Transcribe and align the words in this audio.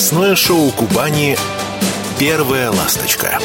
Новостное 0.00 0.34
шоу 0.34 0.70
Кубани 0.70 1.36
«Первая 2.18 2.70
ласточка». 2.70 3.38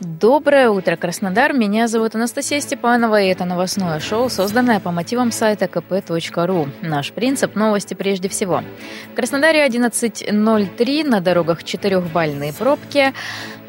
Доброе 0.00 0.70
утро, 0.70 0.96
Краснодар. 0.96 1.52
Меня 1.52 1.86
зовут 1.86 2.16
Анастасия 2.16 2.60
Степанова, 2.60 3.22
и 3.22 3.28
это 3.28 3.44
новостное 3.44 4.00
шоу, 4.00 4.28
созданное 4.28 4.80
по 4.80 4.90
мотивам 4.90 5.30
сайта 5.30 5.66
kp.ru. 5.66 6.68
Наш 6.82 7.12
принцип– 7.12 7.54
новости 7.56 7.94
прежде 7.94 8.28
всего. 8.28 8.62
В 9.12 9.14
Краснодаре 9.14 9.64
11.03, 9.66 11.04
на 11.08 11.20
дорогах 11.20 11.62
четырехбальные 11.62 12.52
пробки, 12.52 13.14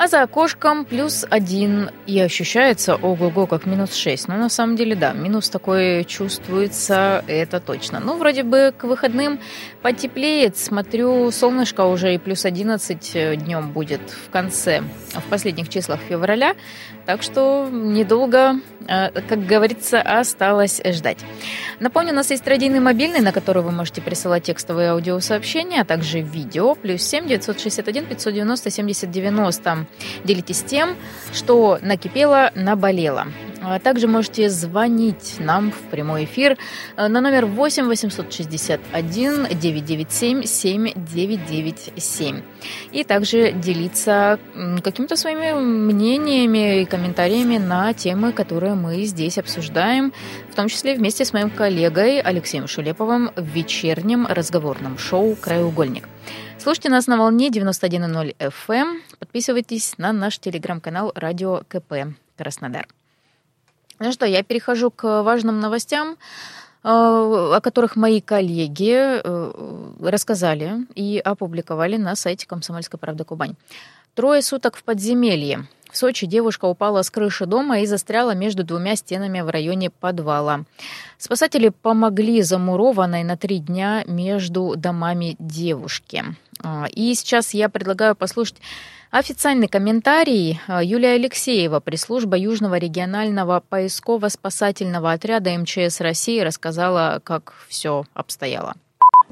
а 0.01 0.07
за 0.07 0.23
окошком 0.23 0.83
плюс 0.83 1.27
один. 1.29 1.91
И 2.07 2.19
ощущается, 2.19 2.95
ого-го, 2.95 3.45
как 3.45 3.67
минус 3.67 3.93
6. 3.93 4.29
Но 4.29 4.35
на 4.35 4.49
самом 4.49 4.75
деле, 4.75 4.95
да, 4.95 5.13
минус 5.13 5.47
такой 5.47 6.05
чувствуется, 6.05 7.23
это 7.27 7.59
точно. 7.59 7.99
Ну, 7.99 8.17
вроде 8.17 8.41
бы 8.41 8.73
к 8.75 8.85
выходным 8.85 9.39
потеплеет. 9.83 10.57
Смотрю, 10.57 11.29
солнышко 11.29 11.81
уже 11.81 12.15
и 12.15 12.17
плюс 12.17 12.45
11 12.45 13.43
днем 13.43 13.71
будет 13.73 14.01
в 14.09 14.31
конце, 14.31 14.81
в 15.13 15.29
последних 15.29 15.69
числах 15.69 15.99
февраля, 16.09 16.55
так 17.11 17.23
что 17.23 17.67
недолго, 17.69 18.61
э, 18.87 19.09
как 19.27 19.45
говорится, 19.45 20.01
осталось 20.01 20.79
ждать. 20.81 21.17
Напомню, 21.81 22.13
у 22.13 22.15
нас 22.15 22.31
есть 22.31 22.47
радийный 22.47 22.79
мобильный, 22.79 23.19
на 23.19 23.33
который 23.33 23.63
вы 23.63 23.71
можете 23.71 24.01
присылать 24.01 24.43
текстовые 24.43 24.91
аудиосообщения, 24.91 25.81
а 25.81 25.83
также 25.83 26.21
видео. 26.21 26.73
Плюс 26.73 27.01
7 27.01 27.27
961 27.27 28.05
590 28.05 28.69
70 28.69 29.11
90. 29.11 29.85
Делитесь 30.23 30.63
тем, 30.63 30.95
что 31.33 31.79
накипело, 31.81 32.51
наболело. 32.55 33.27
А 33.63 33.77
также 33.79 34.07
можете 34.07 34.49
звонить 34.49 35.35
нам 35.39 35.71
в 35.71 35.77
прямой 35.91 36.25
эфир 36.25 36.57
э, 36.97 37.07
на 37.07 37.21
номер 37.21 37.45
8 37.45 37.85
861 37.85 39.59
997 39.59 40.45
7997. 40.45 42.41
И 42.91 43.03
также 43.03 43.51
делиться 43.51 44.39
какими-то 44.83 45.15
своими 45.15 45.53
мнениями 45.53 46.81
и 46.81 46.85
комментариями 46.85 47.57
на 47.57 47.93
темы, 47.93 48.33
которые 48.33 48.73
мы 48.73 49.03
здесь 49.03 49.37
обсуждаем, 49.37 50.11
в 50.49 50.55
том 50.55 50.67
числе 50.67 50.95
вместе 50.95 51.23
с 51.23 51.31
моим 51.31 51.51
коллегой 51.51 52.19
Алексеем 52.19 52.67
Шулеповым 52.67 53.29
в 53.35 53.43
вечернем 53.43 54.25
разговорном 54.25 54.97
шоу 54.97 55.35
«Краеугольник». 55.35 56.07
Слушайте 56.57 56.89
нас 56.89 57.05
на 57.07 57.17
волне 57.17 57.49
91.0 57.49 58.35
FM. 58.37 58.73
Эм. 58.73 59.01
Подписывайтесь 59.19 59.97
на 59.97 60.13
наш 60.13 60.39
телеграм-канал 60.39 61.11
«Радио 61.15 61.61
КП 61.67 62.15
Краснодар». 62.37 62.87
Ну 64.01 64.11
что, 64.11 64.25
я 64.25 64.41
перехожу 64.41 64.89
к 64.89 65.21
важным 65.21 65.59
новостям 65.59 66.17
э, 66.83 66.87
о 66.87 67.59
которых 67.61 67.95
мои 67.95 68.19
коллеги 68.19 68.95
э, 68.95 69.91
рассказали 69.99 70.87
и 70.95 71.19
опубликовали 71.23 71.97
на 71.97 72.15
сайте 72.15 72.47
«Комсомольской 72.47 72.99
правды 72.99 73.25
Кубань». 73.25 73.53
Трое 74.15 74.41
суток 74.41 74.75
в 74.75 74.83
подземелье. 74.83 75.67
В 75.91 75.97
Сочи 75.97 76.25
девушка 76.25 76.65
упала 76.65 77.03
с 77.03 77.11
крыши 77.11 77.45
дома 77.45 77.81
и 77.81 77.85
застряла 77.85 78.33
между 78.33 78.63
двумя 78.63 78.95
стенами 78.95 79.41
в 79.41 79.49
районе 79.49 79.91
подвала. 79.91 80.61
Спасатели 81.19 81.69
помогли 81.69 82.41
замурованной 82.41 83.23
на 83.23 83.37
три 83.37 83.59
дня 83.59 84.03
между 84.07 84.73
домами 84.75 85.35
девушки. 85.37 86.23
А, 86.63 86.87
и 86.91 87.13
сейчас 87.13 87.53
я 87.53 87.69
предлагаю 87.69 88.15
послушать 88.15 88.57
Официальный 89.11 89.67
комментарий 89.67 90.61
э, 90.69 90.79
Юлия 90.85 91.15
Алексеева, 91.15 91.81
пресс-служба 91.81 92.37
Южного 92.37 92.77
регионального 92.77 93.61
поисково-спасательного 93.69 95.11
отряда 95.11 95.49
МЧС 95.57 95.99
России, 95.99 96.39
рассказала, 96.39 97.19
как 97.21 97.53
все 97.67 98.05
обстояло. 98.13 98.73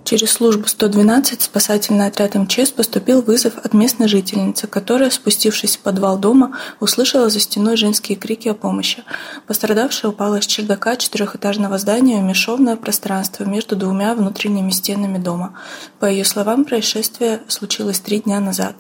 Через 0.10 0.32
службу 0.32 0.68
112 0.68 1.40
спасательный 1.40 2.08
отряд 2.08 2.34
МЧС 2.34 2.72
поступил 2.72 3.22
вызов 3.22 3.60
от 3.64 3.76
местной 3.76 4.08
жительницы, 4.08 4.66
которая, 4.66 5.12
спустившись 5.12 5.78
в 5.78 5.82
подвал 5.82 6.18
дома, 6.18 6.58
услышала 6.80 7.30
за 7.30 7.40
стеной 7.40 7.78
женские 7.78 8.18
крики 8.18 8.48
о 8.48 8.56
помощи. 8.56 9.04
Пострадавшая 9.46 10.12
упала 10.12 10.42
с 10.42 10.48
чердака 10.48 10.96
четырехэтажного 10.96 11.78
здания 11.78 12.20
в 12.20 12.24
мешовное 12.24 12.76
пространство 12.76 13.44
между 13.44 13.76
двумя 13.76 14.16
внутренними 14.16 14.72
стенами 14.72 15.20
дома. 15.20 15.54
По 16.00 16.08
ее 16.08 16.26
словам, 16.26 16.66
происшествие 16.66 17.42
случилось 17.48 18.00
три 18.00 18.20
дня 18.20 18.40
назад. 18.40 18.78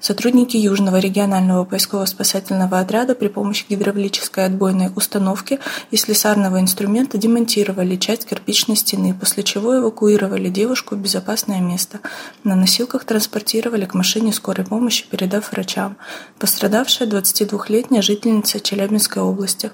Сотрудники 0.00 0.56
Южного 0.56 0.96
регионального 0.96 1.66
поисково-спасательного 1.66 2.80
отряда 2.80 3.14
при 3.14 3.28
помощи 3.28 3.66
гидравлической 3.68 4.46
отбойной 4.46 4.90
установки 4.96 5.60
и 5.90 5.98
слесарного 5.98 6.58
инструмента 6.58 7.18
демонтировали 7.18 7.96
часть 7.96 8.24
кирпичной 8.24 8.76
стены, 8.76 9.12
после 9.12 9.42
чего 9.42 9.76
эвакуировали 9.76 10.48
девушку 10.48 10.69
в 10.74 10.98
безопасное 10.98 11.60
место. 11.60 12.00
На 12.44 12.54
носилках 12.54 13.04
транспортировали 13.04 13.84
к 13.84 13.94
машине 13.94 14.32
скорой 14.32 14.64
помощи, 14.64 15.06
передав 15.08 15.52
врачам. 15.52 15.96
Пострадавшая 16.38 17.08
22-летняя 17.08 18.02
жительница 18.02 18.60
Челябинской 18.60 19.22
области. 19.22 19.70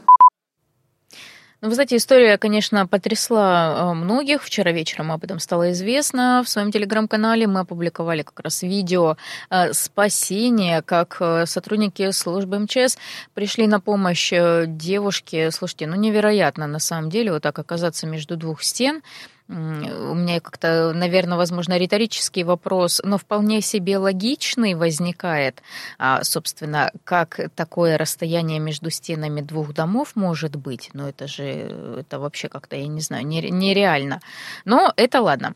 Ну, 1.63 1.71
вы 1.71 1.75
знаете, 1.75 1.97
история, 1.97 2.37
конечно, 2.37 2.87
потрясла 2.87 3.91
э, 3.91 3.95
многих. 3.95 4.43
Вчера 4.43 4.73
вечером 4.73 5.11
об 5.11 5.25
этом 5.25 5.41
стало 5.41 5.73
известно. 5.73 6.43
В 6.45 6.49
своем 6.51 6.71
телеграм-канале 6.71 7.47
мы 7.47 7.61
опубликовали 7.61 8.23
как 8.23 8.41
раз 8.41 8.63
видео 8.63 9.17
э, 9.49 9.73
спасения, 9.73 10.83
как 10.83 11.17
э, 11.19 11.47
сотрудники 11.47 12.11
службы 12.11 12.59
МЧС 12.59 12.99
пришли 13.33 13.67
на 13.67 13.81
помощь 13.81 14.33
девушке. 14.67 15.51
Слушайте, 15.51 15.87
ну 15.87 15.97
невероятно 15.97 16.67
на 16.67 16.79
самом 16.79 17.09
деле 17.09 17.33
вот 17.33 17.43
так 17.43 17.59
оказаться 17.59 18.07
между 18.07 18.37
двух 18.37 18.63
стен 18.63 19.03
у 19.49 20.15
меня 20.15 20.41
как-то, 20.41 20.93
наверное, 20.93 21.39
возможно, 21.39 21.79
риторический 21.79 22.43
вопрос, 22.43 23.01
но 23.05 23.17
вполне 23.17 23.61
себе 23.61 23.99
логичный 23.99 24.75
возникает. 24.75 25.63
А, 25.99 26.25
собственно, 26.25 26.91
как 27.05 27.41
такое 27.55 27.97
расстояние 27.97 28.59
между 28.59 28.91
стенами 28.91 29.41
двух 29.41 29.73
домов 29.73 30.13
может 30.17 30.57
быть? 30.57 30.91
Ну, 30.95 31.07
это 31.09 31.29
же, 31.29 31.45
это 32.01 32.19
вообще 32.19 32.49
как-то, 32.49 32.77
я 32.77 32.89
не 32.89 33.01
знаю, 33.01 33.27
нереально. 33.27 34.21
Но 34.65 34.93
это 34.97 35.21
ладно. 35.21 35.55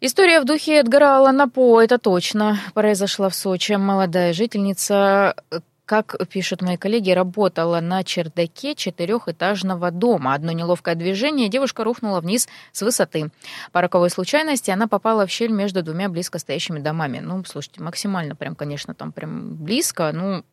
История 0.00 0.40
в 0.40 0.44
духе 0.44 0.80
Эдгара 0.80 1.16
Алана 1.16 1.48
По, 1.48 1.80
это 1.80 1.98
точно, 1.98 2.58
произошла 2.74 3.28
в 3.28 3.34
Сочи. 3.34 3.72
Молодая 3.72 4.32
жительница 4.32 5.36
как 5.84 6.16
пишут 6.28 6.62
мои 6.62 6.76
коллеги, 6.76 7.10
работала 7.10 7.80
на 7.80 8.04
чердаке 8.04 8.74
четырехэтажного 8.74 9.90
дома. 9.90 10.34
Одно 10.34 10.52
неловкое 10.52 10.94
движение, 10.94 11.48
девушка 11.48 11.84
рухнула 11.84 12.20
вниз 12.20 12.48
с 12.72 12.82
высоты. 12.82 13.30
По 13.72 13.80
роковой 13.80 14.10
случайности 14.10 14.70
она 14.70 14.86
попала 14.86 15.26
в 15.26 15.30
щель 15.30 15.50
между 15.50 15.82
двумя 15.82 16.08
близко 16.08 16.38
стоящими 16.38 16.78
домами. 16.78 17.18
Ну, 17.18 17.44
слушайте, 17.44 17.82
максимально 17.82 18.36
прям, 18.36 18.54
конечно, 18.54 18.94
там 18.94 19.12
прям 19.12 19.56
близко, 19.56 20.12
ну, 20.12 20.44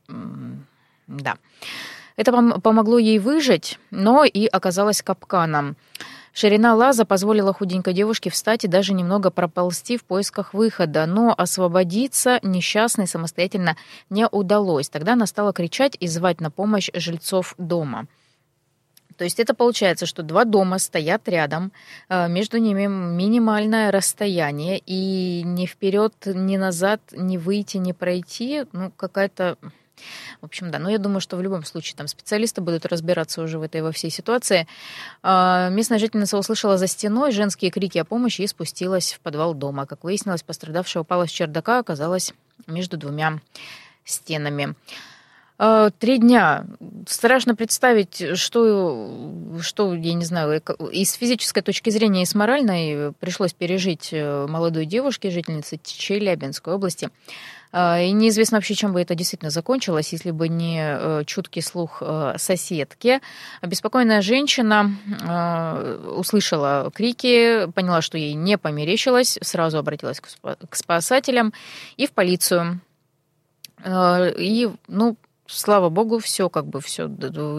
да. 1.08 1.38
Это 2.16 2.34
помогло 2.60 2.98
ей 2.98 3.18
выжить, 3.20 3.80
но 3.92 4.26
и 4.26 4.46
оказалось 4.46 5.02
капканом. 5.02 5.78
Ширина 6.40 6.74
лаза 6.74 7.04
позволила 7.04 7.52
худенькой 7.52 7.94
девушке 7.94 8.30
встать 8.30 8.64
и 8.64 8.70
даже 8.70 8.94
немного 8.94 9.30
проползти 9.30 9.98
в 9.98 10.06
поисках 10.06 10.54
выхода, 10.54 11.06
но 11.06 11.36
освободиться 11.38 12.40
несчастной 12.44 13.08
самостоятельно 13.08 13.76
не 14.10 14.26
удалось. 14.26 14.88
Тогда 14.88 15.14
она 15.14 15.26
стала 15.26 15.52
кричать 15.52 15.98
и 16.00 16.08
звать 16.08 16.40
на 16.40 16.50
помощь 16.50 16.90
жильцов 16.94 17.56
дома. 17.58 18.08
То 19.18 19.26
есть 19.26 19.42
это 19.42 19.54
получается, 19.54 20.06
что 20.06 20.24
два 20.24 20.46
дома 20.46 20.80
стоят 20.80 21.28
рядом, 21.28 21.74
э, 22.08 22.30
между 22.30 22.58
ними 22.58 22.86
минимальное 22.86 23.92
расстояние, 23.92 24.82
и 24.86 25.44
ни 25.44 25.66
вперед, 25.66 26.14
ни 26.24 26.56
назад, 26.56 27.02
ни 27.12 27.36
выйти, 27.36 27.76
ни 27.76 27.92
пройти, 27.92 28.64
ну, 28.72 28.94
какая-то 28.96 29.58
в 30.42 30.46
общем, 30.46 30.72
да, 30.72 30.80
но 30.80 30.90
я 30.90 30.98
думаю, 30.98 31.22
что 31.22 31.38
в 31.38 31.42
любом 31.42 31.64
случае 31.66 31.96
там 31.98 32.08
специалисты 32.08 32.62
будут 32.62 32.86
разбираться 32.86 33.42
уже 33.42 33.60
в 33.60 33.64
этой 33.64 33.82
во 33.82 33.92
всей 33.92 34.10
ситуации. 34.10 34.68
А, 35.24 35.70
местная 35.70 36.00
жительница 36.00 36.38
услышала 36.38 36.78
за 36.78 36.88
стеной 36.88 37.32
женские 37.32 37.72
крики 37.72 37.98
о 37.98 38.06
помощи 38.06 38.42
и 38.42 38.48
спустилась 38.48 39.14
в 39.14 39.20
подвал 39.20 39.54
дома. 39.54 39.86
Как 39.86 40.04
выяснилось, 40.04 40.44
пострадавшая 40.44 41.02
упала 41.02 41.28
с 41.28 41.32
чердака, 41.32 41.80
оказалась 41.80 42.34
между 42.68 42.98
двумя 42.98 43.40
стенами. 44.06 44.76
А, 45.62 45.90
три 45.90 46.20
дня. 46.20 46.66
Страшно 47.06 47.54
представить, 47.54 48.38
что, 48.38 49.60
что, 49.62 49.94
я 49.94 50.14
не 50.14 50.24
знаю, 50.24 50.62
и 50.92 51.04
с 51.04 51.14
физической 51.14 51.62
точки 51.62 51.90
зрения, 51.90 52.22
и 52.22 52.26
с 52.26 52.34
моральной 52.34 53.12
пришлось 53.20 53.52
пережить 53.52 54.10
э, 54.14 54.48
молодой 54.48 54.86
девушке, 54.86 55.32
жительнице 55.32 55.78
Челябинской 55.84 56.74
области. 56.74 57.10
А, 57.72 58.00
и 58.00 58.12
неизвестно 58.12 58.58
вообще, 58.58 58.74
чем 58.74 58.94
бы 58.94 59.02
это 59.02 59.14
действительно 59.14 59.52
закончилось, 59.52 60.12
если 60.12 60.32
бы 60.32 60.48
не 60.48 60.82
э, 60.82 61.24
чуткий 61.26 61.62
слух 61.62 62.02
э, 62.02 62.34
соседки. 62.38 63.22
Беспокойная 63.62 64.22
женщина 64.22 64.92
э, 65.08 66.14
услышала 66.16 66.92
крики, 66.94 67.72
поняла, 67.72 68.02
что 68.02 68.18
ей 68.18 68.34
не 68.34 68.58
померещилось, 68.58 69.38
сразу 69.42 69.78
обратилась 69.78 70.20
к 70.20 70.76
спасателям 70.76 71.54
и 71.98 72.08
в 72.08 72.12
полицию. 72.12 72.82
И, 73.86 74.70
ну, 74.90 75.16
слава 75.50 75.90
богу, 75.90 76.20
все 76.20 76.50
как 76.50 76.66
бы 76.66 76.80
все 76.82 77.10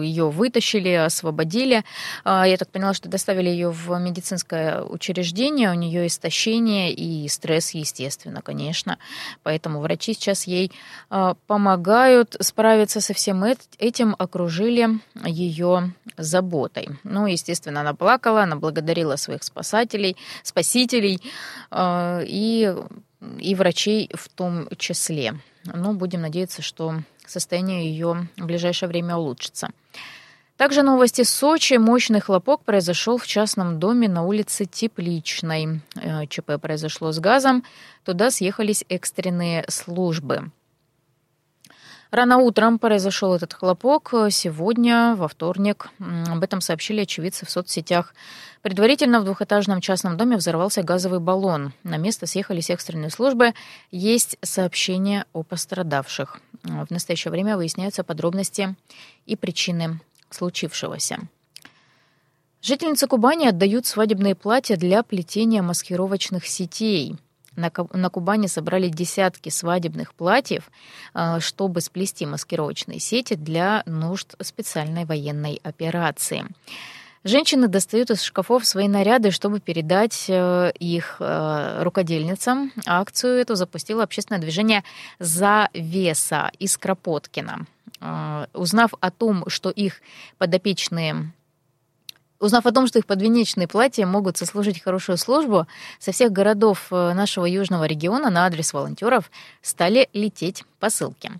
ее 0.01 0.29
вытащили, 0.29 0.89
освободили. 0.89 1.83
А, 2.23 2.47
я 2.47 2.57
так 2.57 2.69
поняла, 2.69 2.93
что 2.93 3.09
доставили 3.09 3.49
ее 3.49 3.69
в 3.69 3.97
медицинское 3.99 4.81
учреждение, 4.81 5.71
у 5.71 5.73
нее 5.73 6.07
истощение 6.07 6.93
и 6.93 7.27
стресс, 7.27 7.71
естественно, 7.71 8.41
конечно. 8.41 8.97
Поэтому 9.43 9.81
врачи 9.81 10.13
сейчас 10.13 10.47
ей 10.47 10.71
а, 11.09 11.35
помогают 11.47 12.35
справиться 12.39 13.01
со 13.01 13.13
всем 13.13 13.43
этим, 13.43 14.15
окружили 14.17 14.99
ее 15.25 15.93
заботой. 16.17 16.89
Ну, 17.03 17.25
естественно, 17.25 17.81
она 17.81 17.93
плакала, 17.93 18.43
она 18.43 18.55
благодарила 18.55 19.15
своих 19.15 19.43
спасателей, 19.43 20.15
спасителей 20.43 21.21
а, 21.69 22.21
и, 22.25 22.73
и 23.39 23.55
врачей 23.55 24.09
в 24.13 24.29
том 24.29 24.69
числе. 24.77 25.39
Ну, 25.65 25.93
будем 25.93 26.21
надеяться, 26.21 26.61
что 26.61 26.95
состояние 27.31 27.89
ее 27.89 28.27
в 28.37 28.45
ближайшее 28.45 28.89
время 28.89 29.15
улучшится. 29.15 29.69
Также 30.57 30.83
новости 30.83 31.23
Сочи. 31.23 31.73
Мощный 31.73 32.19
хлопок 32.19 32.63
произошел 32.63 33.17
в 33.17 33.25
частном 33.25 33.79
доме 33.79 34.07
на 34.07 34.23
улице 34.23 34.65
Тепличной. 34.65 35.81
Э, 35.95 36.27
ЧП 36.27 36.61
произошло 36.61 37.11
с 37.11 37.19
газом. 37.19 37.63
Туда 38.05 38.29
съехались 38.29 38.85
экстренные 38.87 39.65
службы. 39.69 40.51
Рано 42.11 42.39
утром 42.39 42.77
произошел 42.77 43.33
этот 43.33 43.53
хлопок. 43.53 44.13
Сегодня, 44.31 45.15
во 45.15 45.29
вторник, 45.29 45.91
об 46.27 46.43
этом 46.43 46.59
сообщили 46.59 47.01
очевидцы 47.01 47.45
в 47.45 47.49
соцсетях. 47.49 48.13
Предварительно 48.61 49.21
в 49.21 49.23
двухэтажном 49.23 49.79
частном 49.79 50.17
доме 50.17 50.35
взорвался 50.35 50.83
газовый 50.83 51.21
баллон. 51.21 51.71
На 51.83 51.95
место 51.95 52.27
съехались 52.27 52.69
экстренные 52.69 53.11
службы. 53.11 53.53
Есть 53.91 54.37
сообщения 54.41 55.25
о 55.31 55.43
пострадавших. 55.43 56.41
В 56.63 56.91
настоящее 56.91 57.31
время 57.31 57.55
выясняются 57.55 58.03
подробности 58.03 58.75
и 59.25 59.37
причины 59.37 60.01
случившегося. 60.29 61.17
Жительницы 62.61 63.07
Кубани 63.07 63.47
отдают 63.47 63.85
свадебные 63.85 64.35
платья 64.35 64.75
для 64.75 65.01
плетения 65.03 65.61
маскировочных 65.61 66.45
сетей– 66.45 67.15
на 67.55 68.09
Кубани 68.09 68.47
собрали 68.47 68.87
десятки 68.87 69.49
свадебных 69.49 70.13
платьев, 70.13 70.69
а, 71.13 71.39
чтобы 71.39 71.81
сплести 71.81 72.25
маскировочные 72.25 72.99
сети 72.99 73.35
для 73.35 73.83
нужд 73.85 74.35
специальной 74.41 75.05
военной 75.05 75.59
операции. 75.63 76.45
Женщины 77.23 77.67
достают 77.67 78.09
из 78.09 78.23
шкафов 78.23 78.65
свои 78.65 78.87
наряды, 78.87 79.29
чтобы 79.29 79.59
передать 79.59 80.25
э, 80.27 80.71
их 80.79 81.17
э, 81.19 81.83
рукодельницам. 81.83 82.71
Акцию 82.87 83.39
эту 83.39 83.53
запустило 83.53 84.01
общественное 84.01 84.41
движение 84.41 84.83
«Завеса» 85.19 86.49
из 86.57 86.77
Кропоткина. 86.77 87.67
Э, 87.99 88.47
узнав 88.53 88.95
о 88.99 89.11
том, 89.11 89.43
что 89.49 89.69
их 89.69 90.01
подопечные 90.39 91.31
Узнав 92.41 92.65
о 92.65 92.71
том, 92.71 92.87
что 92.87 92.97
их 92.97 93.05
подвенечные 93.05 93.67
платья 93.67 94.07
могут 94.07 94.35
сослужить 94.35 94.81
хорошую 94.81 95.19
службу, 95.19 95.67
со 95.99 96.11
всех 96.11 96.31
городов 96.31 96.87
э, 96.89 97.13
нашего 97.13 97.45
южного 97.45 97.83
региона 97.83 98.31
на 98.31 98.47
адрес 98.47 98.73
волонтеров 98.73 99.29
стали 99.61 100.09
лететь 100.11 100.63
посылки. 100.79 101.31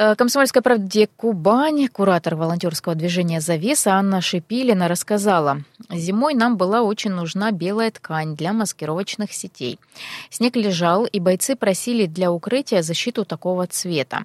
Э, 0.00 0.14
Комсомольская 0.16 0.62
правде 0.62 1.10
Кубань, 1.14 1.86
куратор 1.88 2.34
волонтерского 2.34 2.94
движения 2.94 3.42
«Завеса» 3.42 3.96
Анна 3.96 4.22
Шипилина 4.22 4.88
рассказала, 4.88 5.60
зимой 5.90 6.32
нам 6.32 6.56
была 6.56 6.80
очень 6.80 7.10
нужна 7.10 7.50
белая 7.50 7.90
ткань 7.90 8.34
для 8.34 8.54
маскировочных 8.54 9.30
сетей. 9.30 9.78
Снег 10.30 10.56
лежал, 10.56 11.04
и 11.04 11.20
бойцы 11.20 11.54
просили 11.54 12.06
для 12.06 12.32
укрытия 12.32 12.80
защиту 12.80 13.26
такого 13.26 13.66
цвета. 13.66 14.22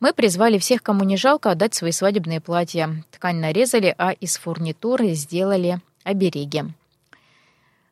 Мы 0.00 0.12
призвали 0.12 0.58
всех, 0.58 0.82
кому 0.82 1.04
не 1.04 1.16
жалко, 1.16 1.52
отдать 1.52 1.76
свои 1.76 1.92
свадебные 1.92 2.40
платья. 2.40 2.90
Ткань 3.12 3.36
нарезали, 3.36 3.94
а 3.98 4.10
из 4.10 4.36
фурнитуры 4.38 5.14
сделали 5.14 5.78
обереги. 6.02 6.64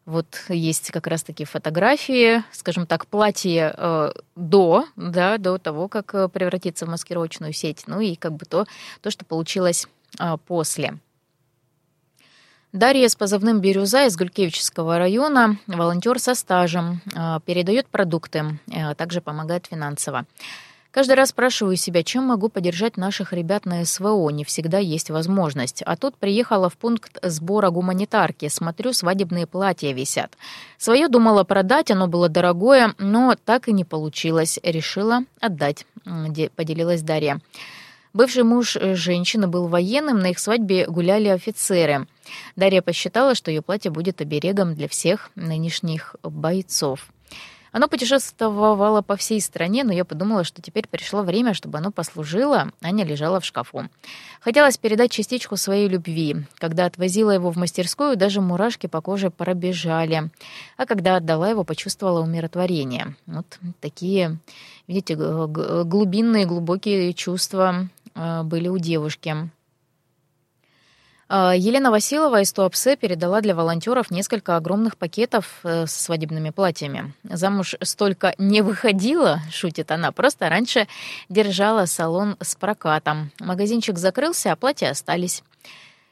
Вот 0.06 0.44
есть 0.48 0.90
как 0.90 1.06
раз-таки 1.06 1.44
фотографии, 1.44 2.42
скажем 2.52 2.86
так, 2.86 3.06
платье 3.06 3.74
э, 3.76 4.12
до, 4.34 4.86
да, 4.96 5.38
до 5.38 5.58
того, 5.58 5.88
как 5.88 6.14
э, 6.14 6.28
превратиться 6.28 6.86
в 6.86 6.88
маскировочную 6.88 7.52
сеть, 7.52 7.84
ну 7.86 8.00
и 8.00 8.16
как 8.16 8.32
бы 8.32 8.46
то, 8.46 8.66
то 9.02 9.10
что 9.10 9.24
получилось 9.24 9.86
э, 10.18 10.36
после. 10.46 10.98
Дарья 12.72 13.08
с 13.08 13.16
позывным 13.16 13.60
«Бирюза» 13.60 14.06
из 14.06 14.16
Гулькевичского 14.16 14.98
района, 14.98 15.58
волонтер 15.66 16.20
со 16.20 16.36
стажем, 16.36 17.02
э, 17.14 17.40
передает 17.44 17.88
продукты, 17.88 18.58
э, 18.70 18.94
также 18.94 19.20
помогает 19.20 19.66
финансово. 19.66 20.24
Каждый 20.90 21.14
раз 21.14 21.28
спрашиваю 21.28 21.76
себя, 21.76 22.02
чем 22.02 22.24
могу 22.24 22.48
поддержать 22.48 22.96
наших 22.96 23.32
ребят 23.32 23.64
на 23.64 23.84
СВО, 23.84 24.28
не 24.30 24.44
всегда 24.44 24.78
есть 24.78 25.08
возможность. 25.10 25.82
А 25.82 25.94
тут 25.96 26.16
приехала 26.16 26.68
в 26.68 26.76
пункт 26.76 27.16
сбора 27.22 27.70
гуманитарки, 27.70 28.48
смотрю, 28.48 28.92
свадебные 28.92 29.46
платья 29.46 29.92
висят. 29.92 30.36
Свое 30.78 31.06
думала 31.06 31.44
продать, 31.44 31.92
оно 31.92 32.08
было 32.08 32.28
дорогое, 32.28 32.94
но 32.98 33.36
так 33.44 33.68
и 33.68 33.72
не 33.72 33.84
получилось. 33.84 34.58
Решила 34.64 35.20
отдать, 35.40 35.86
поделилась 36.56 37.02
Дарья. 37.02 37.40
Бывший 38.12 38.42
муж 38.42 38.76
женщины 38.80 39.46
был 39.46 39.68
военным, 39.68 40.18
на 40.18 40.30
их 40.30 40.40
свадьбе 40.40 40.86
гуляли 40.86 41.28
офицеры. 41.28 42.08
Дарья 42.56 42.82
посчитала, 42.82 43.36
что 43.36 43.52
ее 43.52 43.62
платье 43.62 43.92
будет 43.92 44.20
оберегом 44.20 44.74
для 44.74 44.88
всех 44.88 45.30
нынешних 45.36 46.16
бойцов. 46.24 47.06
Оно 47.72 47.88
путешествовало 47.88 49.02
по 49.02 49.16
всей 49.16 49.40
стране, 49.40 49.84
но 49.84 49.92
я 49.92 50.04
подумала, 50.04 50.44
что 50.44 50.60
теперь 50.60 50.88
пришло 50.88 51.22
время, 51.22 51.54
чтобы 51.54 51.78
оно 51.78 51.92
послужило, 51.92 52.72
а 52.80 52.90
не 52.90 53.04
лежало 53.04 53.40
в 53.40 53.44
шкафу. 53.44 53.88
Хотелось 54.40 54.76
передать 54.76 55.12
частичку 55.12 55.56
своей 55.56 55.88
любви. 55.88 56.36
Когда 56.58 56.86
отвозила 56.86 57.30
его 57.30 57.50
в 57.50 57.56
мастерскую, 57.56 58.16
даже 58.16 58.40
мурашки 58.40 58.86
по 58.86 59.00
коже 59.00 59.30
пробежали. 59.30 60.30
А 60.76 60.86
когда 60.86 61.16
отдала 61.16 61.48
его, 61.48 61.62
почувствовала 61.62 62.22
умиротворение. 62.22 63.14
Вот 63.26 63.58
такие, 63.80 64.38
видите, 64.88 65.14
глубинные, 65.14 66.46
глубокие 66.46 67.12
чувства 67.14 67.88
э, 68.14 68.42
были 68.42 68.68
у 68.68 68.78
девушки. 68.78 69.50
А, 71.32 71.54
Елена 71.54 71.92
Василова 71.92 72.40
из 72.40 72.52
Туапсе 72.52 72.96
передала 72.96 73.40
для 73.40 73.54
волонтеров 73.54 74.10
несколько 74.10 74.56
огромных 74.56 74.96
пакетов 74.96 75.60
э, 75.62 75.86
с 75.86 75.92
свадебными 75.92 76.50
платьями. 76.50 77.14
Замуж 77.22 77.76
столько 77.82 78.34
не 78.36 78.62
выходила, 78.62 79.38
шутит 79.52 79.92
она, 79.92 80.10
просто 80.10 80.48
раньше 80.48 80.88
держала 81.28 81.86
салон 81.86 82.36
с 82.40 82.56
прокатом. 82.56 83.30
Магазинчик 83.38 83.96
закрылся, 83.96 84.50
а 84.50 84.56
платья 84.56 84.90
остались. 84.90 85.44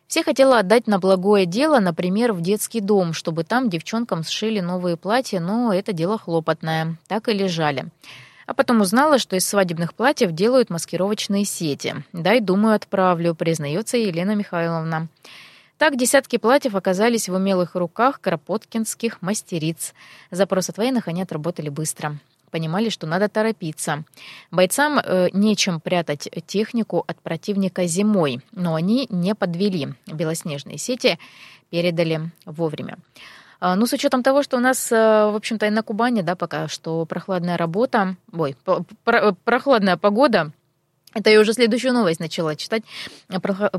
Все 0.06 0.22
хотела 0.22 0.60
отдать 0.60 0.86
на 0.86 1.00
благое 1.00 1.46
дело, 1.46 1.80
например, 1.80 2.32
в 2.32 2.40
детский 2.40 2.80
дом, 2.80 3.12
чтобы 3.12 3.42
там 3.42 3.68
девчонкам 3.68 4.22
сшили 4.22 4.60
новые 4.60 4.96
платья, 4.96 5.40
но 5.40 5.74
это 5.74 5.92
дело 5.92 6.16
хлопотное. 6.16 6.94
Так 7.08 7.28
и 7.28 7.32
лежали. 7.32 7.86
А 8.48 8.54
потом 8.54 8.80
узнала, 8.80 9.18
что 9.18 9.36
из 9.36 9.46
свадебных 9.46 9.92
платьев 9.92 10.32
делают 10.32 10.70
маскировочные 10.70 11.44
сети. 11.44 11.96
«Дай, 12.14 12.40
думаю, 12.40 12.76
отправлю», 12.76 13.34
признается 13.34 13.98
Елена 13.98 14.34
Михайловна. 14.34 15.08
Так 15.76 15.98
десятки 15.98 16.38
платьев 16.38 16.74
оказались 16.74 17.28
в 17.28 17.34
умелых 17.34 17.74
руках 17.74 18.22
кропоткинских 18.22 19.20
мастериц. 19.20 19.92
Запрос 20.30 20.70
от 20.70 20.78
военных 20.78 21.08
они 21.08 21.20
отработали 21.20 21.68
быстро. 21.68 22.16
Понимали, 22.50 22.88
что 22.88 23.06
надо 23.06 23.28
торопиться. 23.28 24.04
Бойцам 24.50 24.98
э, 24.98 25.28
нечем 25.34 25.78
прятать 25.78 26.30
технику 26.46 27.04
от 27.06 27.20
противника 27.20 27.86
зимой, 27.86 28.40
но 28.52 28.74
они 28.76 29.06
не 29.10 29.34
подвели. 29.34 29.88
Белоснежные 30.06 30.78
сети 30.78 31.18
передали 31.68 32.30
вовремя. 32.46 32.96
А, 33.60 33.76
ну, 33.76 33.86
с 33.86 33.92
учетом 33.92 34.22
того, 34.22 34.42
что 34.42 34.56
у 34.56 34.60
нас, 34.60 34.92
э, 34.92 34.96
в 34.96 35.34
общем-то, 35.36 35.66
и 35.66 35.70
на 35.70 35.82
Кубани, 35.82 36.22
да, 36.22 36.36
пока 36.36 36.68
что 36.68 37.04
прохладная 37.06 37.56
работа, 37.56 38.16
ой, 38.32 38.56
прохладная 39.44 39.96
погода, 39.96 40.52
это 41.14 41.30
я 41.30 41.40
уже 41.40 41.54
следующую 41.54 41.94
новость 41.94 42.20
начала 42.20 42.54
читать. 42.54 42.82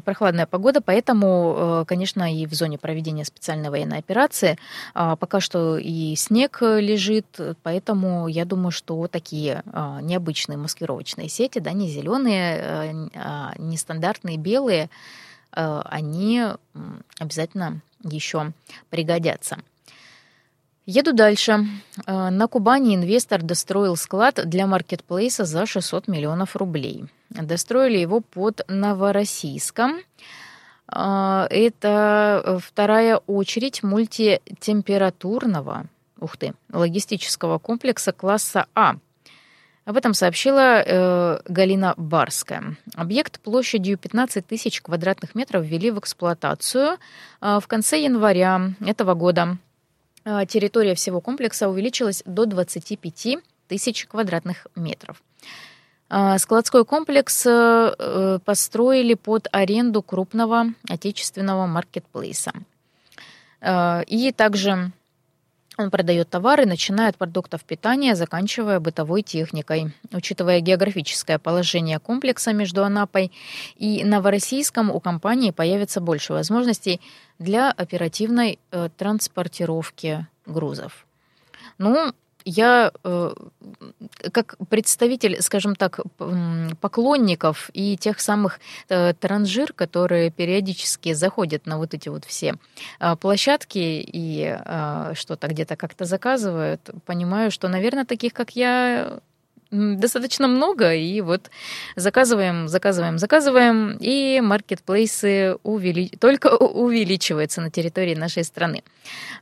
Прохладная 0.04 0.48
погода, 0.48 0.82
поэтому, 0.82 1.82
э, 1.82 1.86
конечно, 1.88 2.34
и 2.34 2.48
в 2.48 2.54
зоне 2.54 2.78
проведения 2.78 3.24
специальной 3.24 3.70
военной 3.70 4.00
операции 4.00 4.58
а, 4.96 5.16
пока 5.16 5.40
что 5.40 5.78
и 5.78 6.16
снег 6.16 6.62
лежит, 6.62 7.40
поэтому 7.62 8.28
я 8.28 8.46
думаю, 8.46 8.72
что 8.72 9.08
такие 9.08 9.64
а, 9.72 10.02
необычные 10.02 10.58
маскировочные 10.58 11.30
сети, 11.30 11.60
да, 11.60 11.72
не 11.72 11.88
зеленые, 11.88 13.12
э, 13.14 13.52
нестандартные 13.60 14.38
белые, 14.38 14.90
они 15.51 16.44
обязательно 17.20 17.82
еще 18.03 18.53
пригодятся. 18.89 19.58
Еду 20.86 21.13
дальше. 21.13 21.68
Э, 22.08 22.29
на 22.29 22.48
Кубани 22.48 22.96
инвестор 22.96 23.44
достроил 23.44 23.96
склад 23.96 24.50
для 24.50 24.65
маркетплейса 24.65 25.46
за 25.46 25.68
600 25.68 26.08
миллионов 26.08 26.56
рублей. 26.56 27.06
Достроили 27.29 28.00
его 28.00 28.22
под 28.22 28.62
Новороссийском. 28.68 30.00
Э, 30.91 31.46
это 31.51 32.60
вторая 32.63 33.18
очередь 33.18 33.84
мультитемпературного 33.84 35.86
ух 36.20 36.38
ты, 36.38 36.53
логистического 36.72 37.60
комплекса 37.60 38.12
класса 38.12 38.68
А. 38.75 38.96
Об 39.89 39.98
этом 39.98 40.13
сообщила 40.13 40.84
э, 40.86 41.39
Галина 41.48 41.96
Барская. 41.98 42.77
Объект 42.93 43.39
площадью 43.39 43.98
15 43.98 44.46
тысяч 44.46 44.84
квадратных 44.84 45.34
метров 45.34 45.65
ввели 45.65 45.89
в 45.89 45.98
эксплуатацию 45.98 47.00
э, 47.41 47.60
в 47.60 47.65
конце 47.65 48.00
января 48.00 48.74
этого 48.86 49.15
года. 49.15 49.58
Э, 50.25 50.46
территория 50.48 50.93
всего 50.93 51.22
комплекса 51.22 51.69
увеличилась 51.69 52.22
до 52.27 52.46
25 52.46 53.39
тысяч 53.67 54.05
квадратных 54.05 54.67
метров. 54.75 55.24
Э, 56.12 56.38
складской 56.38 56.86
комплекс 56.86 57.43
э, 57.48 58.38
построили 58.46 59.15
под 59.15 59.48
аренду 59.51 60.03
крупного 60.03 60.65
отечественного 60.88 61.65
маркетплейса. 61.65 62.51
И 64.08 64.34
также 64.38 64.91
он 65.80 65.92
продает 65.92 66.30
товары, 66.30 66.66
начиная 66.66 67.10
от 67.10 67.18
продуктов 67.18 67.64
питания, 67.64 68.16
заканчивая 68.16 68.80
бытовой 68.80 69.22
техникой. 69.22 69.94
Учитывая 70.12 70.60
географическое 70.60 71.40
положение 71.40 72.00
комплекса 72.00 72.54
между 72.54 72.84
Анапой 72.84 73.32
и 73.76 74.04
Новороссийском, 74.04 74.92
у 74.92 75.00
компании 75.00 75.52
появится 75.52 76.02
больше 76.02 76.34
возможностей 76.34 77.00
для 77.40 77.72
оперативной 77.72 78.60
э, 78.72 78.90
транспортировки 78.98 80.28
грузов. 80.46 81.06
Ну, 81.78 82.14
я 82.46 82.92
э, 83.04 83.34
как 84.32 84.56
представитель, 84.70 85.42
скажем 85.42 85.76
так, 85.76 86.00
поклонников 86.82 87.70
и 87.74 87.98
тех 87.98 88.20
самых 88.20 88.60
э, 88.90 89.14
транжир, 89.14 89.74
которые 89.74 90.32
периодически 90.32 91.14
заходят 91.14 91.66
на 91.66 91.78
вот 91.78 91.94
эти 91.94 92.10
вот 92.10 92.26
все 92.26 92.56
э, 93.00 93.16
площадки 93.16 93.78
и 93.80 94.58
что-то 95.14 95.48
где-то 95.48 95.76
как-то 95.76 96.06
заказывают, 96.06 96.90
понимаю, 97.06 97.52
что, 97.52 97.68
наверное, 97.68 98.06
таких, 98.06 98.34
как 98.34 98.56
я, 98.56 99.20
достаточно 99.72 100.48
много, 100.48 100.94
и 100.94 101.22
вот 101.22 101.50
заказываем, 101.96 102.68
заказываем, 102.68 103.18
заказываем, 103.18 103.98
и 104.00 104.42
маркетплейсы 104.42 105.58
увели... 105.64 106.10
только 106.20 106.56
увеличиваются 106.56 107.62
на 107.62 107.70
территории 107.70 108.16
нашей 108.16 108.44
страны. 108.44 108.84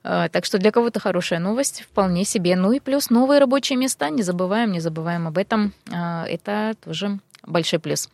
А, 0.03 0.29
так 0.29 0.45
что 0.45 0.57
для 0.57 0.71
кого-то 0.71 0.99
хорошая 0.99 1.39
новость, 1.39 1.83
вполне 1.83 2.25
себе. 2.25 2.55
Ну 2.55 2.71
и 2.71 2.79
плюс 2.79 3.09
новые 3.09 3.39
рабочие 3.39 3.77
места, 3.77 4.09
не 4.09 4.23
забываем, 4.23 4.71
не 4.71 4.79
забываем 4.79 5.27
об 5.27 5.37
этом. 5.37 5.73
А, 5.91 6.25
это 6.25 6.75
тоже 6.83 7.19
большой 7.45 7.79
плюс. 7.79 8.09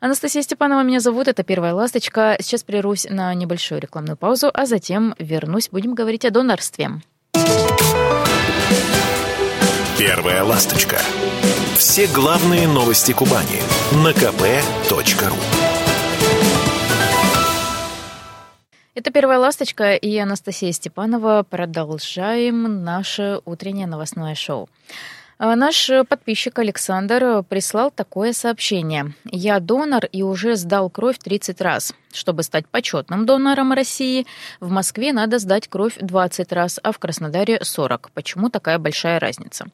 Анастасия 0.00 0.42
Степанова 0.42 0.82
меня 0.82 1.00
зовут, 1.00 1.26
это 1.26 1.42
«Первая 1.42 1.72
ласточка». 1.72 2.36
Сейчас 2.40 2.62
прервусь 2.62 3.06
на 3.08 3.32
небольшую 3.34 3.80
рекламную 3.80 4.16
паузу, 4.16 4.50
а 4.52 4.66
затем 4.66 5.14
вернусь, 5.18 5.70
будем 5.70 5.94
говорить 5.94 6.26
о 6.26 6.30
донорстве. 6.30 6.90
Первая 9.98 10.44
ласточка. 10.44 10.98
Все 11.74 12.06
главные 12.06 12.68
новости 12.68 13.12
Кубани 13.12 13.62
на 14.04 14.12
kp.ru. 14.12 15.34
Это 18.94 19.10
«Первая 19.10 19.38
ласточка» 19.38 19.94
и 19.94 20.14
Анастасия 20.18 20.72
Степанова. 20.72 21.46
Продолжаем 21.48 22.84
наше 22.84 23.40
утреннее 23.46 23.86
новостное 23.86 24.34
шоу. 24.34 24.68
А, 25.38 25.54
наш 25.54 25.90
подписчик 26.08 26.58
Александр 26.58 27.42
прислал 27.42 27.90
такое 27.90 28.32
сообщение. 28.32 29.12
«Я 29.24 29.60
донор 29.60 30.06
и 30.06 30.22
уже 30.22 30.56
сдал 30.56 30.88
кровь 30.88 31.18
30 31.18 31.60
раз. 31.60 31.92
Чтобы 32.12 32.42
стать 32.42 32.66
почетным 32.66 33.26
донором 33.26 33.72
России, 33.72 34.26
в 34.60 34.70
Москве 34.70 35.12
надо 35.12 35.38
сдать 35.38 35.68
кровь 35.68 35.98
20 36.00 36.52
раз, 36.52 36.80
а 36.82 36.92
в 36.92 36.98
Краснодаре 36.98 37.58
40. 37.62 38.10
Почему 38.14 38.48
такая 38.48 38.78
большая 38.78 39.20
разница?» 39.20 39.66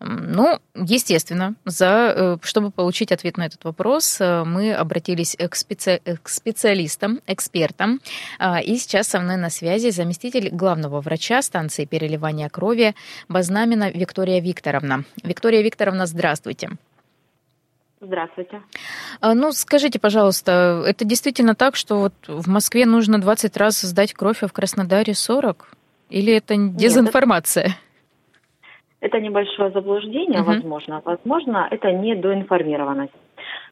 Ну, 0.00 0.60
естественно, 0.76 1.54
за, 1.64 2.14
э, 2.16 2.36
чтобы 2.42 2.70
получить 2.70 3.10
ответ 3.10 3.36
на 3.36 3.46
этот 3.46 3.64
вопрос, 3.64 4.20
э, 4.20 4.44
мы 4.44 4.72
обратились 4.72 5.36
к, 5.36 5.56
специ, 5.56 6.00
к 6.22 6.28
специалистам, 6.28 7.20
экспертам. 7.26 8.00
А, 8.38 8.60
и 8.60 8.76
сейчас 8.76 9.08
со 9.08 9.18
мной 9.18 9.36
на 9.36 9.50
связи 9.50 9.90
заместитель 9.90 10.50
главного 10.50 11.00
врача 11.00 11.42
станции 11.42 11.84
переливания 11.84 12.48
крови 12.48 12.94
Базнамина 13.28 13.90
Виктория 13.90 14.40
Викторовна. 14.40 15.02
Виктория 15.24 15.62
Викторовна, 15.62 16.06
здравствуйте. 16.06 16.70
Здравствуйте. 18.00 18.62
А, 19.20 19.34
ну, 19.34 19.50
скажите, 19.50 19.98
пожалуйста, 19.98 20.84
это 20.86 21.04
действительно 21.04 21.56
так, 21.56 21.74
что 21.74 21.98
вот 21.98 22.14
в 22.28 22.48
Москве 22.48 22.86
нужно 22.86 23.20
20 23.20 23.56
раз 23.56 23.80
сдать 23.80 24.12
кровь, 24.12 24.44
а 24.44 24.46
в 24.46 24.52
Краснодаре 24.52 25.14
40? 25.14 25.68
Или 26.10 26.34
это 26.34 26.56
дезинформация? 26.56 27.66
Нет, 27.66 27.76
это... 29.00 29.18
Небольшое 29.18 29.70
заблуждение, 29.70 30.40
угу. 30.40 30.52
возможно. 30.52 31.02
Возможно, 31.04 31.68
это 31.70 31.92
недоинформированность. 31.92 33.12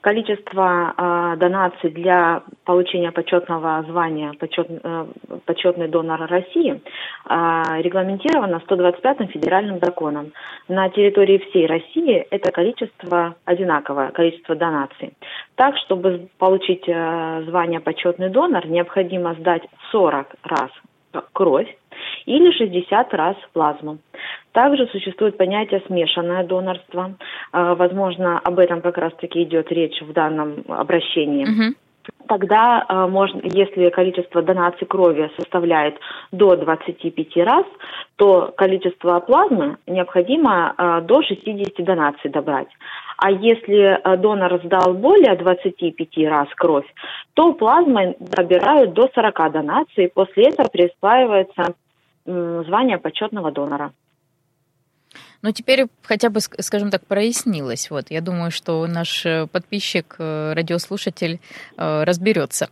Количество 0.01 0.95
э, 0.97 1.37
донаций 1.39 1.91
для 1.91 2.43
получения 2.65 3.11
почетного 3.11 3.85
звания 3.89 4.33
почет, 4.39 4.69
э, 4.71 5.07
почетный 5.47 5.89
донор 5.89 6.27
России 6.27 6.75
э, 6.75 7.63
регламентировано 7.83 8.63
125-м 8.69 9.29
федеральным 9.29 9.81
законом. 9.81 10.33
На 10.69 10.89
территории 10.91 11.39
всей 11.39 11.67
России 11.67 12.27
это 12.31 12.53
количество 12.53 13.35
одинаковое, 13.45 14.11
количество 14.11 14.55
донаций. 14.55 15.15
Так, 15.57 15.77
чтобы 15.79 16.29
получить 16.39 16.85
э, 16.87 17.45
звание 17.47 17.81
почетный 17.81 18.29
донор, 18.29 18.67
необходимо 18.67 19.35
сдать 19.35 19.63
40 19.91 20.35
раз 20.45 20.71
кровь 21.33 21.75
или 22.27 22.51
60 22.53 23.15
раз 23.15 23.37
плазму. 23.53 23.99
Также 24.57 24.87
существует 24.87 25.37
понятие 25.37 25.83
смешанное 25.87 26.43
донорство. 26.43 27.15
А, 27.53 27.75
возможно, 27.75 28.39
об 28.39 28.59
этом 28.59 28.81
как 28.81 28.97
раз-таки 28.97 29.43
идет 29.43 29.71
речь 29.71 30.01
в 30.01 30.15
данном 30.15 30.65
обращении. 30.67 31.45
Угу. 31.45 31.77
Тогда 32.27 32.83
а, 32.89 33.07
можно, 33.07 33.43
если 33.45 33.91
количество 33.91 34.41
донаций 34.41 34.87
крови 34.87 35.31
составляет 35.39 35.97
до 36.33 36.57
25 36.57 37.37
раз, 37.45 37.67
то 38.17 38.55
количество 38.57 39.21
плазмы 39.21 39.77
необходимо 39.87 40.73
а, 40.79 41.03
до 41.03 41.21
60 41.21 41.85
донаций 41.85 42.31
добрать. 42.31 42.69
А 43.19 43.31
если 43.31 44.01
донор 44.17 44.59
сдал 44.65 44.95
более 44.95 45.37
25 45.37 46.29
раз 46.29 46.49
кровь, 46.57 46.87
то 47.35 47.53
плазмой 47.53 48.17
добирают 48.21 48.95
до 48.95 49.11
40 49.15 49.53
донаций, 49.53 50.09
после 50.09 50.45
этого 50.45 50.69
присваивается 50.69 51.75
звание 52.25 52.97
почетного 52.97 53.53
донора. 53.53 53.93
Ну, 55.43 55.53
теперь 55.53 55.87
хотя 56.03 56.31
бы, 56.31 56.41
скажем 56.41 56.91
так, 56.91 57.07
прояснилось. 57.07 57.91
Вот, 57.91 58.11
я 58.11 58.21
думаю, 58.21 58.51
что 58.51 58.87
наш 58.87 59.25
э, 59.27 59.47
подписчик, 59.47 60.17
э, 60.19 60.53
радиослушатель 60.55 61.41
э, 61.77 62.05
разберется. 62.05 62.69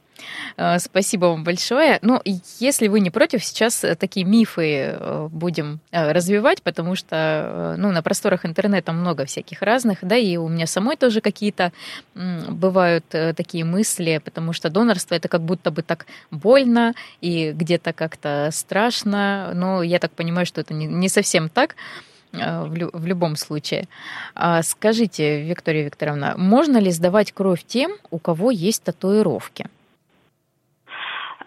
Спасибо 0.78 1.26
вам 1.26 1.42
большое. 1.42 1.99
Ну, 2.00 2.23
если 2.61 2.87
вы 2.87 3.00
не 3.00 3.11
против, 3.11 3.44
сейчас 3.44 3.85
такие 3.99 4.25
мифы 4.25 4.97
будем 5.30 5.80
развивать, 5.90 6.62
потому 6.62 6.94
что 6.94 7.75
ну, 7.76 7.90
на 7.90 8.00
просторах 8.00 8.47
интернета 8.47 8.92
много 8.92 9.26
всяких 9.26 9.61
разных, 9.61 9.99
да, 10.02 10.16
и 10.16 10.37
у 10.37 10.49
меня 10.49 10.68
самой 10.68 10.97
тоже 10.97 11.21
какие-то 11.21 11.73
бывают 12.14 13.04
такие 13.09 13.64
мысли, 13.64 14.23
потому 14.25 14.52
что 14.52 14.71
донорство 14.71 15.16
это 15.16 15.28
как 15.28 15.42
будто 15.42 15.73
бы 15.73 15.83
так 15.83 16.06
больно 16.30 16.94
и 17.21 17.50
где-то 17.50 17.92
как-то 17.92 18.50
страшно, 18.52 19.50
но 19.52 19.83
я 19.83 19.99
так 19.99 20.12
понимаю, 20.12 20.47
что 20.47 20.61
это 20.61 20.75
не 20.75 21.09
совсем 21.09 21.49
так. 21.49 21.75
Э, 22.40 22.64
в 22.64 23.06
любом 23.06 23.36
случае. 23.36 23.84
А 24.34 24.62
скажите, 24.62 25.42
Виктория 25.42 25.84
Викторовна, 25.84 26.34
можно 26.36 26.78
ли 26.78 26.90
сдавать 26.90 27.32
кровь 27.32 27.62
тем, 27.64 27.92
у 28.10 28.18
кого 28.18 28.50
есть 28.50 28.84
татуировки? 28.84 29.66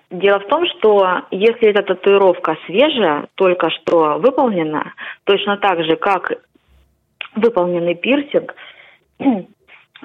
Дело 0.10 0.40
в 0.40 0.48
том, 0.48 0.66
что 0.68 1.24
если 1.32 1.70
эта 1.70 1.84
татуировка 1.84 2.58
свежая, 2.66 3.28
только 3.36 3.70
что 3.70 4.18
выполнена, 4.20 4.94
точно 5.26 5.58
так 5.58 5.84
же, 5.84 5.98
как 5.98 6.32
выполненный 7.36 7.96
пирсинг, 7.96 8.56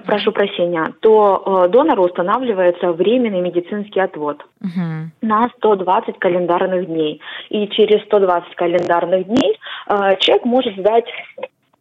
прошу 0.06 0.32
прощения, 0.32 0.92
то 1.00 1.64
э, 1.66 1.68
донору 1.68 2.04
устанавливается 2.04 2.92
временный 2.92 3.40
медицинский 3.40 4.00
отвод 4.00 4.44
угу. 4.60 5.10
на 5.20 5.48
120 5.58 6.18
календарных 6.18 6.86
дней. 6.86 7.20
И 7.50 7.68
через 7.68 8.02
120 8.04 8.54
календарных 8.54 9.26
дней 9.26 9.58
э, 9.88 10.16
человек 10.20 10.44
может 10.44 10.76
сдать 10.76 11.06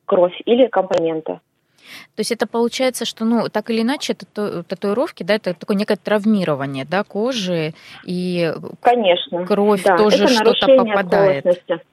кровь 0.05 0.33
или 0.45 0.67
компоненты. 0.67 1.39
То 2.15 2.19
есть 2.19 2.31
это 2.31 2.47
получается, 2.47 3.05
что, 3.05 3.25
ну, 3.25 3.49
так 3.49 3.69
или 3.69 3.81
иначе, 3.81 4.13
тату 4.13 4.63
татуировки, 4.63 5.23
да, 5.23 5.35
это 5.35 5.53
такое 5.53 5.75
некое 5.75 5.97
травмирование, 5.97 6.85
да, 6.85 7.03
кожи 7.03 7.73
и 8.05 8.53
Конечно, 8.81 9.45
кровь 9.45 9.83
да, 9.83 9.97
тоже 9.97 10.27
что-то 10.27 10.67
попадает. 10.75 11.43
Целостности. 11.43 11.85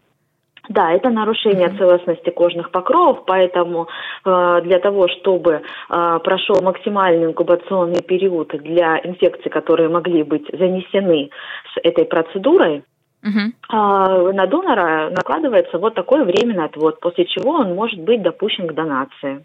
Да, 0.69 0.93
это 0.93 1.09
нарушение 1.09 1.71
целостности 1.79 2.31
кожных 2.31 2.71
покровов, 2.71 3.25
поэтому 3.27 3.89
э, 4.25 4.61
для 4.63 4.79
того, 4.79 5.09
чтобы 5.09 5.63
э, 5.89 6.19
прошел 6.23 6.61
максимальный 6.63 7.27
инкубационный 7.27 8.03
период 8.03 8.49
для 8.49 8.99
инфекций, 8.99 9.51
которые 9.51 9.89
могли 9.89 10.23
быть 10.23 10.47
занесены 10.53 11.31
с 11.75 11.81
этой 11.83 12.05
процедурой, 12.05 12.85
угу. 13.23 13.53
на 13.71 14.47
донора 14.47 15.11
накладывается 15.11 15.79
вот 15.79 15.95
такой 15.95 16.25
временный 16.25 16.67
отвод, 16.67 17.01
после 17.01 17.25
чего 17.25 17.53
он 17.53 17.75
может 17.75 18.01
быть 18.01 18.23
допущен 18.23 18.67
к 18.69 18.75
донации. 18.75 19.45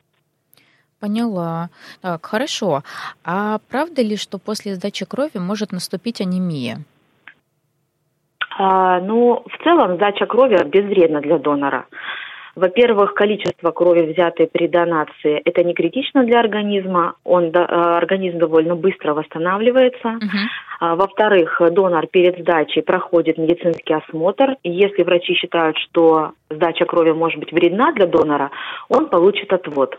Поняла. 1.00 1.70
Так, 2.01 2.25
хорошо. 2.25 2.82
А 3.25 3.60
правда 3.70 4.01
ли, 4.01 4.15
что 4.15 4.38
после 4.39 4.75
сдачи 4.75 5.06
крови 5.06 5.38
может 5.38 5.74
наступить 5.74 6.22
анемия? 6.22 6.77
А, 8.58 9.00
ну, 9.00 9.44
в 9.46 9.64
целом 9.64 9.96
сдача 9.96 10.26
крови 10.26 10.58
безвредна 10.66 11.22
для 11.22 11.38
донора. 11.38 11.86
Во-первых, 12.56 13.16
количество 13.16 13.72
крови, 13.72 14.14
взятой 14.14 14.48
при 14.48 14.68
донации, 14.68 15.42
это 15.44 15.64
не 15.64 15.74
критично 15.74 16.24
для 16.24 16.40
организма, 16.40 17.16
он, 17.24 17.50
да, 17.50 17.66
организм 17.98 18.38
довольно 18.38 18.76
быстро 18.76 19.16
восстанавливается. 19.16 20.20
Uh-huh. 20.20 20.96
Во-вторых, 20.96 21.60
донор 21.72 22.06
перед 22.06 22.40
сдачей 22.42 22.84
проходит 22.84 23.40
медицинский 23.40 23.96
осмотр, 23.96 24.58
если 24.64 25.02
врачи 25.02 25.34
считают, 25.34 25.78
что 25.80 26.34
сдача 26.52 26.86
крови 26.86 27.12
может 27.12 27.40
быть 27.40 27.52
вредна 27.52 27.92
для 27.94 28.06
донора, 28.06 28.52
он 28.88 29.10
получит 29.10 29.52
отвод. 29.52 29.98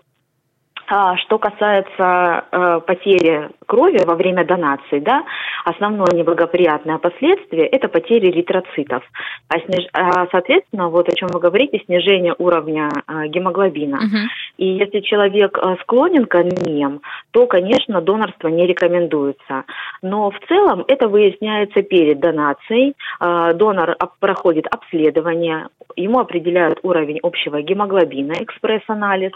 А 0.87 1.17
что 1.17 1.39
касается 1.39 2.45
э, 2.53 2.81
потери 2.87 3.51
крови 3.67 4.01
во 4.05 4.15
время 4.15 4.45
донации, 4.45 5.01
да, 5.01 5.25
основное 5.65 6.13
неблагоприятное 6.13 6.99
последствие– 6.99 7.67
это 7.73 7.89
потери 7.89 8.31
эритроцитов. 8.31 9.03
А, 9.49 9.59
сниж... 9.61 9.87
а, 9.93 10.27
соответственно, 10.31 10.89
вот 10.89 11.09
о 11.09 11.15
чем 11.15 11.29
вы 11.33 11.41
говорите, 11.41 11.83
снижение 11.85 12.35
уровня 12.39 12.89
э, 12.89 13.27
гемоглобина. 13.29 13.97
Угу. 13.99 14.19
И 14.59 14.67
если 14.67 15.01
человек 15.01 15.59
э, 15.59 15.77
склонен 15.83 16.27
к 16.27 16.35
анемиям, 16.35 17.01
то, 17.31 17.47
конечно, 17.47 18.01
донорство 18.01 18.49
не 18.49 18.67
рекомендуется. 18.67 19.65
Но 20.03 20.31
в 20.31 20.39
целом 20.49 20.85
это 20.89 21.09
выясняется 21.09 21.83
перед 21.83 22.21
донацией. 22.21 22.95
Э, 23.21 23.53
донор 23.55 23.97
проходит 24.21 24.67
обследование, 24.67 25.69
ему 25.97 26.19
определяют 26.19 26.81
уровень 26.83 27.21
общего 27.23 27.63
гемоглобина, 27.63 28.35
экспресс-анализ, 28.41 29.33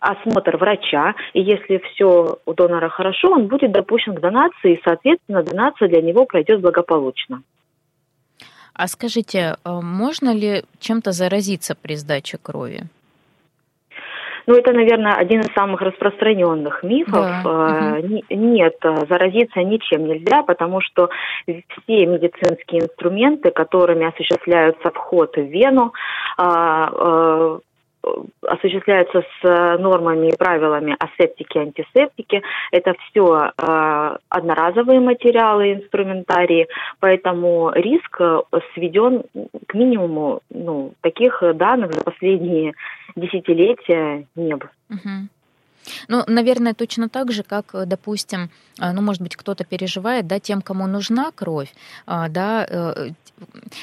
осмотр 0.00 0.56
врача, 0.56 1.14
и 1.34 1.42
если 1.42 1.78
все 1.78 2.38
у 2.44 2.54
донора 2.54 2.88
хорошо, 2.88 3.32
он 3.32 3.46
будет 3.50 3.72
допущен 3.72 4.14
к 4.14 4.20
донации, 4.20 4.74
и, 4.74 4.80
соответственно, 4.84 5.42
донация 5.42 5.88
для 5.88 6.00
него 6.00 6.24
пройдет 6.24 6.60
благополучно. 6.60 7.42
А 8.72 8.86
скажите, 8.86 9.56
э, 9.62 9.80
можно 9.82 10.32
ли 10.32 10.64
чем-то 10.78 11.12
заразиться 11.12 11.74
при 11.74 11.96
сдаче 11.96 12.38
крови? 12.38 12.84
Ну, 14.46 14.54
это, 14.54 14.72
наверное, 14.72 15.12
один 15.12 15.40
из 15.40 15.52
самых 15.54 15.80
распространенных 15.82 16.82
мифов. 16.82 17.26
Да. 17.44 17.98
Угу. 17.98 18.22
Нет, 18.30 18.76
заразиться 19.08 19.60
ничем 19.62 20.06
нельзя, 20.06 20.42
потому 20.42 20.80
что 20.80 21.10
все 21.46 22.06
медицинские 22.06 22.82
инструменты, 22.82 23.50
которыми 23.50 24.06
осуществляются 24.08 24.90
вход 24.90 25.36
в 25.36 25.42
вену, 25.42 25.92
осуществляются 28.42 29.22
с 29.22 29.44
э, 29.44 29.78
нормами 29.78 30.28
и 30.28 30.36
правилами 30.36 30.96
асептики, 30.98 31.58
антисептики. 31.58 32.42
Это 32.72 32.94
все 32.94 33.52
э, 33.56 34.16
одноразовые 34.28 35.00
материалы, 35.00 35.74
инструментарии, 35.74 36.68
поэтому 37.00 37.70
риск 37.74 38.20
э, 38.20 38.40
сведен 38.74 39.22
к 39.66 39.74
минимуму. 39.74 40.40
Ну, 40.50 40.94
таких 41.00 41.42
данных 41.54 41.92
за 41.92 42.02
последние 42.02 42.74
десятилетия 43.16 44.26
не 44.34 44.56
было. 44.56 44.70
Угу. 44.90 45.28
Ну, 46.08 46.22
наверное, 46.26 46.74
точно 46.74 47.08
так 47.08 47.32
же, 47.32 47.42
как, 47.42 47.74
допустим, 47.86 48.50
ну, 48.78 49.02
может 49.02 49.22
быть, 49.22 49.36
кто-то 49.36 49.64
переживает, 49.64 50.26
да, 50.26 50.38
тем, 50.40 50.62
кому 50.62 50.86
нужна 50.86 51.30
кровь, 51.34 51.72
да, 52.06 52.66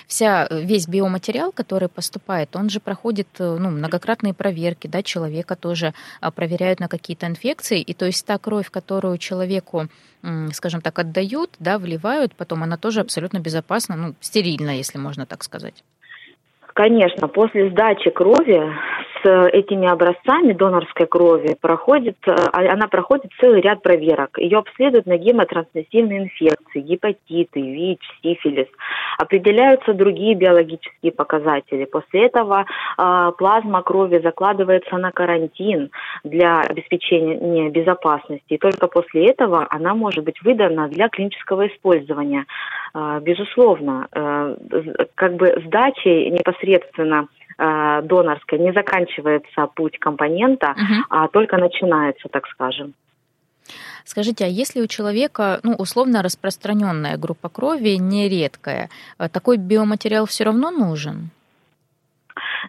вся, 0.07 0.47
э, 0.49 0.61
весь 0.61 0.87
биоматериал, 0.87 1.51
который 1.51 1.89
поступает, 1.89 2.55
он 2.55 2.69
же 2.69 2.79
проходит 2.79 3.27
э, 3.39 3.57
ну, 3.59 3.69
многократные 3.69 4.33
проверки, 4.33 4.87
да, 4.87 5.03
человека 5.03 5.55
тоже 5.55 5.93
а, 6.21 6.31
проверяют 6.31 6.79
на 6.79 6.87
какие-то 6.87 7.25
инфекции, 7.27 7.81
и 7.81 7.93
то 7.93 8.05
есть 8.05 8.25
та 8.25 8.37
кровь, 8.37 8.69
которую 8.69 9.17
человеку, 9.17 9.87
скажем 10.51 10.81
так, 10.81 10.99
отдают, 10.99 11.51
да, 11.59 11.77
вливают, 11.77 12.35
потом 12.35 12.63
она 12.63 12.77
тоже 12.77 13.01
абсолютно 13.01 13.39
безопасна, 13.39 13.95
ну, 13.95 14.15
стерильна, 14.19 14.71
если 14.71 14.97
можно 14.97 15.25
так 15.25 15.43
сказать. 15.43 15.83
Конечно, 16.73 17.27
после 17.27 17.71
сдачи 17.71 18.09
крови 18.11 18.61
с 19.23 19.47
этими 19.53 19.87
образцами 19.87 20.53
донорской 20.53 21.07
крови 21.07 21.55
проходит, 21.59 22.17
э, 22.27 22.31
а, 22.31 22.73
она 22.73 22.87
проходит 22.87 23.31
целый 23.39 23.61
ряд 23.61 23.81
проверок. 23.81 24.37
Ее 24.37 24.59
обследуют 24.59 25.05
на 25.05 25.17
гемотрансносильные 25.17 26.23
инфекции, 26.23 26.81
гепатиты, 26.81 27.61
ВИЧ, 27.61 28.01
сифилис. 28.21 28.67
Определяются 29.17 29.93
другие 29.93 30.35
биологические 30.35 31.11
показатели. 31.11 31.85
После 31.85 32.25
этого 32.25 32.65
э, 32.97 33.31
плазма 33.37 33.81
крови 33.81 34.19
закладывается 34.21 34.97
на 34.97 35.11
карантин 35.11 35.89
для 36.23 36.61
обеспечения 36.61 37.69
безопасности. 37.69 38.53
И 38.53 38.57
только 38.57 38.87
после 38.87 39.27
этого 39.27 39.67
она 39.69 39.95
может 39.95 40.23
быть 40.23 40.41
выдана 40.43 40.87
для 40.87 41.09
клинического 41.09 41.67
использования. 41.67 42.45
Э, 42.93 43.19
безусловно, 43.21 44.07
э, 44.11 44.55
как 45.15 45.35
бы 45.35 45.61
сдачей 45.65 46.29
непосредственно 46.29 47.27
э, 47.57 48.01
донорской 48.03 48.59
не 48.59 48.73
заканчивается 48.73 49.67
путь 49.75 49.97
компонента, 49.99 50.71
угу. 50.71 51.03
а 51.09 51.27
только 51.27 51.57
начинается, 51.57 52.27
так 52.29 52.47
скажем. 52.47 52.93
Скажите, 54.05 54.45
а 54.45 54.47
если 54.47 54.81
у 54.81 54.87
человека, 54.87 55.59
ну, 55.63 55.73
условно 55.73 56.21
распространенная 56.21 57.17
группа 57.17 57.49
крови, 57.49 57.97
нередкая, 57.99 58.89
э, 59.19 59.29
такой 59.29 59.57
биоматериал 59.57 60.25
все 60.25 60.45
равно 60.45 60.71
нужен? 60.71 61.29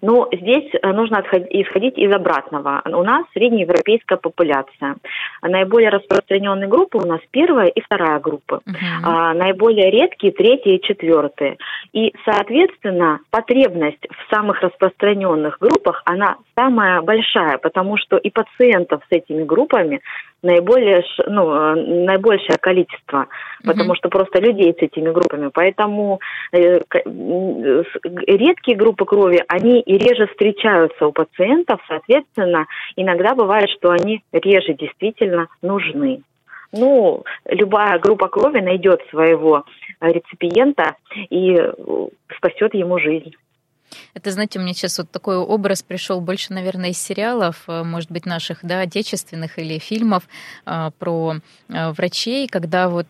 Но 0.03 0.29
здесь 0.33 0.71
э, 0.75 0.93
нужно 0.93 1.23
исходить 1.51 1.99
из 1.99 2.13
обратного. 2.13 2.83
У 2.85 3.03
нас 3.03 3.25
среднеевропейская 3.33 4.19
популяция. 4.19 4.97
Наиболее 5.43 5.91
распространенные 5.91 6.69
группы 6.69 6.99
у 6.99 7.07
нас 7.07 7.21
первая 7.31 7.69
и 7.69 7.81
вторая 7.81 8.21
группы. 8.21 8.61
Uh-huh. 8.67 8.75
А, 9.05 9.35
наиболее 9.35 9.91
редкие 9.91 10.33
третья 10.33 10.73
и 10.73 10.81
четвертая. 10.81 11.57
И, 11.93 12.15
соответственно, 12.25 13.21
потребность 13.31 14.07
в 14.11 14.35
самых 14.35 14.61
распространенных 14.61 15.59
группах, 15.61 16.03
она 16.05 16.37
самая 16.57 17.03
большая, 17.03 17.59
потому 17.59 17.97
что 17.97 18.17
и 18.17 18.31
пациентов 18.31 19.03
с 19.09 19.13
этими 19.13 19.45
группами 19.45 20.01
наиболее, 20.43 21.05
ну, 21.27 21.53
э, 21.53 21.75
наибольшее 22.07 22.59
количество, 22.59 23.27
потому 23.65 23.95
что 23.95 24.09
просто 24.09 24.41
людей 24.41 24.73
с 24.73 24.83
этими 24.83 25.11
группами. 25.11 25.51
Поэтому 25.53 26.21
э, 26.53 26.81
редкие 27.05 28.77
группы 28.77 29.05
крови, 29.05 29.43
они 29.49 29.81
и 29.81 29.99
реже 29.99 30.27
встречаются 30.29 31.07
у 31.07 31.13
пациентов, 31.13 31.81
соответственно, 31.89 32.67
иногда 32.97 33.35
бывает, 33.35 33.69
что 33.71 33.91
они 33.91 34.23
реже 34.33 34.75
действительно 34.75 35.49
нужны. 35.63 36.23
Ну, 36.73 37.25
любая 37.47 37.99
группа 37.99 38.29
крови 38.29 38.61
найдет 38.61 39.01
своего 39.11 39.65
реципиента 40.01 40.95
и 41.31 41.55
э, 41.55 41.73
спасет 42.37 42.75
ему 42.75 42.99
жизнь. 42.99 43.35
Это, 44.15 44.31
знаете, 44.33 44.59
у 44.59 44.63
меня 44.63 44.75
сейчас 44.75 44.99
вот 44.99 45.11
такой 45.11 45.37
образ 45.37 45.83
пришел 45.83 46.21
больше, 46.21 46.53
наверное, 46.53 46.91
из 46.91 46.99
сериалов, 46.99 47.65
э, 47.69 47.83
может 47.85 48.11
быть, 48.11 48.27
наших, 48.27 48.59
да, 48.63 48.81
отечественных 48.81 49.59
или 49.59 49.79
фильмов 49.79 50.29
э, 50.67 50.91
про 50.99 51.37
э, 51.69 51.91
врачей, 51.93 52.49
когда 52.49 52.89
вот 52.89 53.07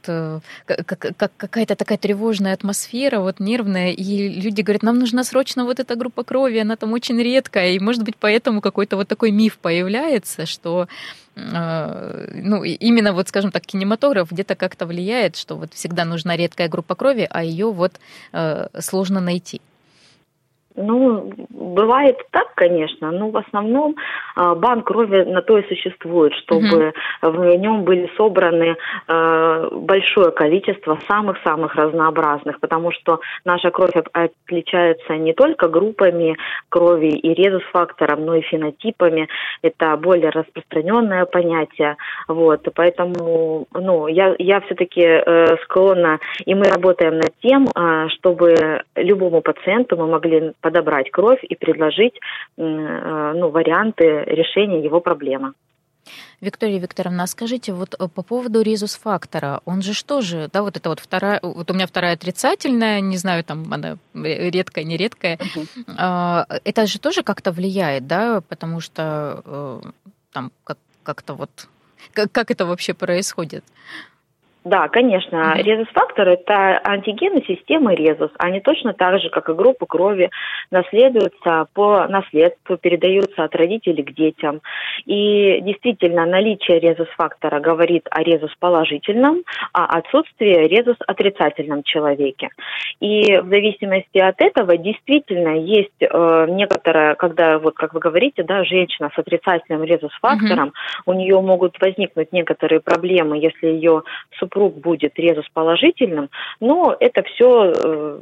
какая-то 0.66 1.76
такая 1.76 1.98
тревожная 1.98 2.54
атмосфера, 2.54 3.20
вот 3.20 3.40
нервная, 3.40 3.92
и 3.92 4.28
люди 4.28 4.62
говорят, 4.62 4.82
нам 4.82 4.98
нужна 4.98 5.24
срочно 5.24 5.64
вот 5.64 5.80
эта 5.80 5.96
группа 5.96 6.24
крови, 6.24 6.58
она 6.58 6.76
там 6.76 6.92
очень 6.92 7.20
редкая, 7.20 7.72
и, 7.72 7.78
может 7.78 8.02
быть, 8.04 8.16
поэтому 8.18 8.60
какой-то 8.60 8.96
вот 8.96 9.08
такой 9.08 9.30
миф 9.30 9.58
появляется, 9.58 10.46
что 10.46 10.88
ну, 11.36 12.64
именно 12.64 13.12
вот, 13.12 13.28
скажем 13.28 13.52
так, 13.52 13.64
кинематограф 13.64 14.32
где-то 14.32 14.56
как-то 14.56 14.86
влияет, 14.86 15.36
что 15.36 15.54
вот 15.54 15.72
всегда 15.72 16.04
нужна 16.04 16.36
редкая 16.36 16.68
группа 16.68 16.96
крови, 16.96 17.28
а 17.30 17.44
ее 17.44 17.70
вот 17.70 18.00
сложно 18.80 19.20
найти. 19.20 19.60
Ну, 20.80 21.32
бывает 21.50 22.16
так, 22.30 22.54
конечно, 22.54 23.10
но 23.10 23.30
в 23.30 23.36
основном 23.36 23.96
а, 24.36 24.54
банк 24.54 24.86
крови 24.86 25.24
на 25.24 25.42
то 25.42 25.58
и 25.58 25.68
существует, 25.68 26.32
чтобы 26.34 26.92
угу. 27.22 27.30
в 27.32 27.56
нем 27.56 27.82
были 27.82 28.10
собраны 28.16 28.76
а, 29.08 29.68
большое 29.72 30.30
количество 30.30 30.98
самых-самых 31.08 31.74
разнообразных, 31.74 32.60
потому 32.60 32.92
что 32.92 33.20
наша 33.44 33.70
кровь 33.70 33.92
отличается 34.12 35.16
не 35.16 35.32
только 35.32 35.68
группами 35.68 36.36
крови 36.68 37.08
и 37.08 37.34
резус-фактором, 37.34 38.24
но 38.24 38.36
и 38.36 38.42
фенотипами. 38.42 39.28
Это 39.62 39.96
более 39.96 40.30
распространенное 40.30 41.24
понятие. 41.24 41.96
Вот, 42.28 42.68
поэтому 42.74 43.66
ну, 43.74 44.06
я, 44.06 44.34
я 44.38 44.60
все-таки 44.60 45.02
э, 45.02 45.56
склонна, 45.64 46.20
и 46.44 46.54
мы 46.54 46.64
работаем 46.64 47.16
над 47.16 47.32
тем, 47.42 47.66
э, 47.74 48.08
чтобы 48.10 48.82
любому 48.94 49.40
пациенту 49.40 49.96
мы 49.96 50.06
могли 50.06 50.52
подобрать 50.68 51.10
кровь 51.10 51.42
и 51.50 51.54
предложить 51.54 52.14
э, 52.58 52.62
ну, 53.36 53.48
варианты 53.48 54.04
решения 54.26 54.84
его 54.84 55.00
проблемы. 55.00 55.52
Виктория 56.40 56.78
Викторовна, 56.78 57.22
а 57.22 57.26
скажите, 57.26 57.72
вот 57.72 57.94
э, 57.98 58.08
по 58.08 58.22
поводу 58.22 58.60
резус-фактора, 58.62 59.60
он 59.64 59.82
же 59.82 59.94
что 59.94 60.20
же, 60.20 60.48
да, 60.52 60.62
вот 60.62 60.76
это 60.76 60.90
вот 60.90 61.00
вторая, 61.00 61.40
вот 61.42 61.70
у 61.70 61.74
меня 61.74 61.86
вторая 61.86 62.14
отрицательная, 62.14 63.00
не 63.00 63.16
знаю, 63.16 63.44
там 63.44 63.72
она 63.72 63.96
редкая, 64.14 64.84
нередкая, 64.84 65.36
uh-huh. 65.36 66.60
это 66.64 66.86
же 66.86 66.98
тоже 67.00 67.22
как-то 67.22 67.50
влияет, 67.52 68.06
да, 68.06 68.42
потому 68.48 68.80
что 68.80 69.42
э, 69.44 69.80
там 70.32 70.50
как- 70.64 70.78
как-то 71.02 71.34
вот, 71.34 71.50
как, 72.12 72.30
как 72.30 72.50
это 72.50 72.66
вообще 72.66 72.92
происходит? 72.94 73.64
Да, 74.68 74.88
конечно. 74.88 75.36
Mm-hmm. 75.36 75.62
Резус-фактор– 75.62 76.28
это 76.28 76.80
антигены 76.84 77.42
системы 77.46 77.94
резус. 77.94 78.30
Они 78.38 78.60
точно 78.60 78.92
так 78.92 79.18
же, 79.18 79.30
как 79.30 79.48
и 79.48 79.54
группы 79.54 79.86
крови, 79.86 80.30
наследуются 80.70 81.66
по 81.72 82.06
наследству, 82.06 82.76
передаются 82.76 83.44
от 83.44 83.56
родителей 83.56 84.02
к 84.02 84.12
детям. 84.12 84.60
И 85.06 85.60
действительно, 85.62 86.26
наличие 86.26 86.80
резус-фактора 86.80 87.60
говорит 87.60 88.06
о 88.10 88.22
резус-положительном, 88.22 89.42
а 89.72 89.86
отсутствие 89.86 90.68
резус-отрицательном 90.68 91.82
человеке. 91.82 92.50
И 93.00 93.38
в 93.38 93.48
зависимости 93.48 94.18
от 94.18 94.38
этого 94.42 94.76
действительно 94.76 95.56
есть 95.58 96.00
э, 96.00 96.46
некоторое, 96.50 97.14
когда, 97.14 97.58
вот 97.58 97.74
как 97.74 97.94
вы 97.94 98.00
говорите, 98.00 98.42
да, 98.42 98.64
женщина 98.64 99.10
с 99.14 99.18
отрицательным 99.18 99.82
резус-фактором, 99.82 100.68
mm-hmm. 100.68 101.02
у 101.06 101.12
нее 101.14 101.40
могут 101.40 101.80
возникнуть 101.80 102.32
некоторые 102.32 102.80
проблемы, 102.80 103.38
если 103.38 103.68
ее 103.68 104.02
супруг 104.38 104.57
супруг 104.58 104.80
будет 104.80 105.18
резус 105.18 105.44
положительным, 105.52 106.30
но 106.60 106.96
это 106.98 107.22
все 107.22 107.72
э, 107.72 108.20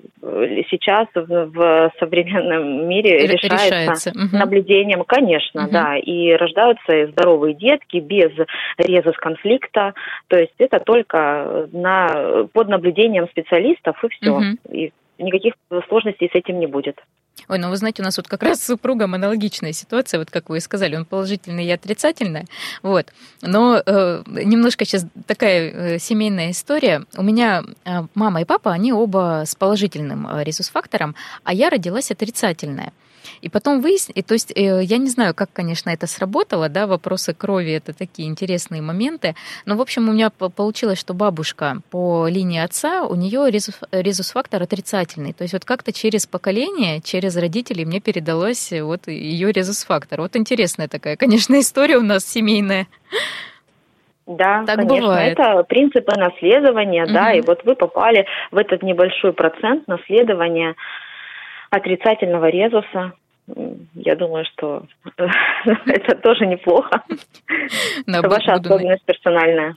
сейчас 0.70 1.06
в 1.14 1.92
современном 1.98 2.88
мире 2.88 3.26
решается, 3.26 3.66
решается. 3.66 4.12
наблюдением, 4.32 5.04
конечно, 5.04 5.64
угу. 5.64 5.72
да, 5.72 5.96
и 5.96 6.32
рождаются 6.32 7.08
здоровые 7.12 7.54
детки 7.54 7.98
без 7.98 8.30
резус 8.78 9.16
конфликта, 9.16 9.94
то 10.28 10.38
есть 10.38 10.54
это 10.58 10.80
только 10.80 11.68
на, 11.72 12.46
под 12.52 12.68
наблюдением 12.68 13.28
специалистов 13.28 14.02
и 14.04 14.08
все, 14.08 14.30
угу. 14.30 14.44
и 14.70 14.92
никаких 15.18 15.54
сложностей 15.88 16.28
с 16.32 16.34
этим 16.34 16.60
не 16.60 16.66
будет. 16.66 16.98
Ой, 17.48 17.58
ну 17.58 17.68
вы 17.68 17.76
знаете, 17.76 18.02
у 18.02 18.04
нас 18.04 18.16
вот 18.16 18.26
как 18.26 18.42
раз 18.42 18.60
с 18.60 18.66
супругом 18.66 19.14
аналогичная 19.14 19.72
ситуация, 19.72 20.18
вот 20.18 20.30
как 20.30 20.48
вы 20.48 20.56
и 20.56 20.60
сказали, 20.60 20.96
он 20.96 21.04
положительный 21.04 21.66
и 21.66 21.70
отрицательный, 21.70 22.46
вот. 22.82 23.12
Но 23.42 23.80
э, 23.84 24.22
немножко 24.26 24.84
сейчас 24.84 25.06
такая 25.26 25.70
э, 25.70 25.98
семейная 25.98 26.50
история. 26.50 27.04
У 27.16 27.22
меня 27.22 27.62
э, 27.84 28.02
мама 28.14 28.40
и 28.40 28.44
папа, 28.44 28.72
они 28.72 28.92
оба 28.92 29.42
с 29.46 29.54
положительным 29.54 30.26
э, 30.26 30.44
резус-фактором, 30.44 31.14
а 31.44 31.52
я 31.52 31.70
родилась 31.70 32.10
отрицательная. 32.10 32.92
И 33.40 33.48
потом 33.48 33.80
выяснить, 33.80 34.26
то 34.26 34.34
есть 34.34 34.52
э, 34.56 34.82
я 34.82 34.98
не 34.98 35.08
знаю, 35.08 35.34
как, 35.34 35.52
конечно, 35.52 35.90
это 35.90 36.06
сработало, 36.06 36.68
да, 36.68 36.86
вопросы 36.86 37.34
крови 37.34 37.72
это 37.72 37.92
такие 37.92 38.28
интересные 38.28 38.82
моменты, 38.82 39.34
но, 39.64 39.76
в 39.76 39.80
общем, 39.80 40.08
у 40.08 40.12
меня 40.12 40.30
получилось, 40.30 40.98
что 40.98 41.14
бабушка 41.14 41.80
по 41.90 42.28
линии 42.28 42.60
отца, 42.60 43.04
у 43.04 43.14
нее 43.14 43.50
резус-фактор 43.50 44.62
отрицательный, 44.62 45.32
то 45.32 45.42
есть 45.42 45.54
вот 45.54 45.64
как-то 45.64 45.92
через 45.92 46.26
поколение, 46.26 47.00
через 47.00 47.36
родителей 47.36 47.84
мне 47.84 48.00
передалось 48.00 48.72
вот 48.72 49.08
ее 49.08 49.52
резус-фактор. 49.52 50.20
Вот 50.20 50.36
интересная 50.36 50.88
такая, 50.88 51.16
конечно, 51.16 51.54
история 51.60 51.96
у 51.96 52.02
нас 52.02 52.24
семейная. 52.24 52.86
Да, 54.26 54.64
так 54.66 54.76
конечно. 54.76 55.08
Бывает. 55.08 55.38
Это 55.38 55.62
принципы 55.62 56.12
наследования, 56.18 57.04
угу. 57.04 57.12
да, 57.12 57.32
и 57.32 57.40
вот 57.42 57.64
вы 57.64 57.76
попали 57.76 58.26
в 58.50 58.56
этот 58.56 58.82
небольшой 58.82 59.32
процент 59.32 59.86
наследования 59.86 60.74
отрицательного 61.76 62.48
резуса. 62.48 63.12
Я 63.94 64.16
думаю, 64.16 64.44
что 64.52 64.86
это 65.86 66.16
тоже 66.16 66.46
неплохо. 66.46 67.02
Это 68.06 68.28
ваша 68.28 68.54
особенность 68.54 69.04
персональная. 69.04 69.74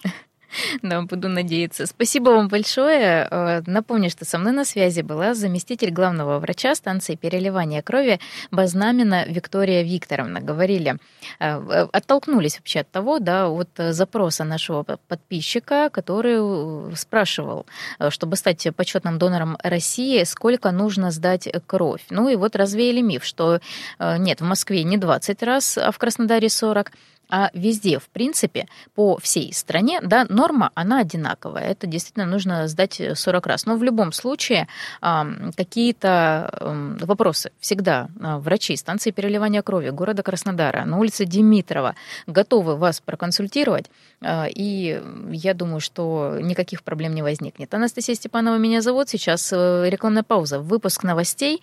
Да, 0.81 1.01
буду 1.01 1.29
надеяться. 1.29 1.85
Спасибо 1.85 2.29
вам 2.29 2.47
большое. 2.47 3.27
Э, 3.29 3.61
напомню, 3.65 4.09
что 4.09 4.25
со 4.25 4.37
мной 4.37 4.53
на 4.53 4.65
связи 4.65 5.01
была 5.01 5.33
заместитель 5.33 5.91
главного 5.91 6.39
врача 6.39 6.75
станции 6.75 7.15
переливания 7.15 7.81
крови 7.81 8.19
Базнамина 8.51 9.25
Виктория 9.27 9.83
Викторовна. 9.83 10.39
Говорили, 10.39 10.97
э, 11.39 11.87
оттолкнулись 11.91 12.57
вообще 12.57 12.81
от 12.81 12.91
того, 12.91 13.19
да, 13.19 13.49
от 13.49 13.69
запроса 13.77 14.43
нашего 14.43 14.83
подписчика, 14.83 15.89
который 15.89 16.95
спрашивал, 16.95 17.65
э, 17.99 18.09
чтобы 18.09 18.35
стать 18.35 18.67
почетным 18.75 19.17
донором 19.17 19.57
России, 19.63 20.23
сколько 20.23 20.71
нужно 20.71 21.11
сдать 21.11 21.49
кровь. 21.67 22.05
Ну 22.09 22.29
и 22.29 22.35
вот 22.35 22.55
развеяли 22.55 23.01
миф, 23.01 23.23
что 23.23 23.59
нет, 23.99 24.41
в 24.41 24.43
Москве 24.43 24.83
не 24.83 24.97
20 24.97 25.43
раз, 25.43 25.77
а 25.77 25.91
в 25.91 25.97
Краснодаре 25.97 26.49
40 26.49 26.91
а 27.29 27.51
везде, 27.53 27.99
в 27.99 28.09
принципе, 28.09 28.67
по 28.95 29.17
всей 29.17 29.53
стране, 29.53 29.99
да, 30.01 30.25
норма, 30.29 30.71
она 30.73 30.99
одинаковая. 30.99 31.63
Это 31.63 31.87
действительно 31.87 32.25
нужно 32.25 32.67
сдать 32.67 33.01
40 33.13 33.45
раз. 33.45 33.65
Но 33.65 33.75
в 33.75 33.83
любом 33.83 34.11
случае 34.11 34.67
какие-то 34.99 36.97
вопросы 37.01 37.51
всегда 37.59 38.09
а, 38.21 38.39
врачи 38.39 38.75
станции 38.75 39.11
переливания 39.11 39.61
крови 39.61 39.89
города 39.89 40.23
Краснодара 40.23 40.85
на 40.85 40.97
улице 40.97 41.25
Димитрова 41.25 41.95
готовы 42.27 42.75
вас 42.75 43.01
проконсультировать. 43.01 43.85
А, 44.21 44.47
и 44.49 45.01
я 45.31 45.53
думаю, 45.53 45.79
что 45.79 46.37
никаких 46.41 46.83
проблем 46.83 47.13
не 47.13 47.21
возникнет. 47.21 47.73
Анастасия 47.73 48.15
Степанова 48.15 48.57
меня 48.57 48.81
зовут. 48.81 49.09
Сейчас 49.09 49.51
э, 49.53 49.89
рекламная 49.89 50.23
пауза. 50.23 50.59
Выпуск 50.59 51.03
новостей 51.03 51.61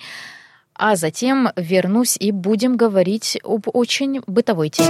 а 0.79 0.97
затем 0.97 1.51
вернусь 1.57 2.17
и 2.19 2.31
будем 2.33 2.77
говорить 2.77 3.39
об 3.43 3.67
очень 3.73 4.21
бытовой 4.27 4.71
теме. 4.71 4.89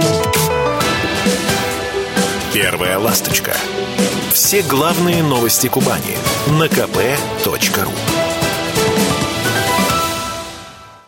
Первая 2.53 2.97
ласточка. 2.97 3.53
Все 4.31 4.61
главные 4.63 5.23
новости 5.23 5.67
Кубани 5.67 6.17
на 6.59 6.65
kp.ru. 6.65 8.26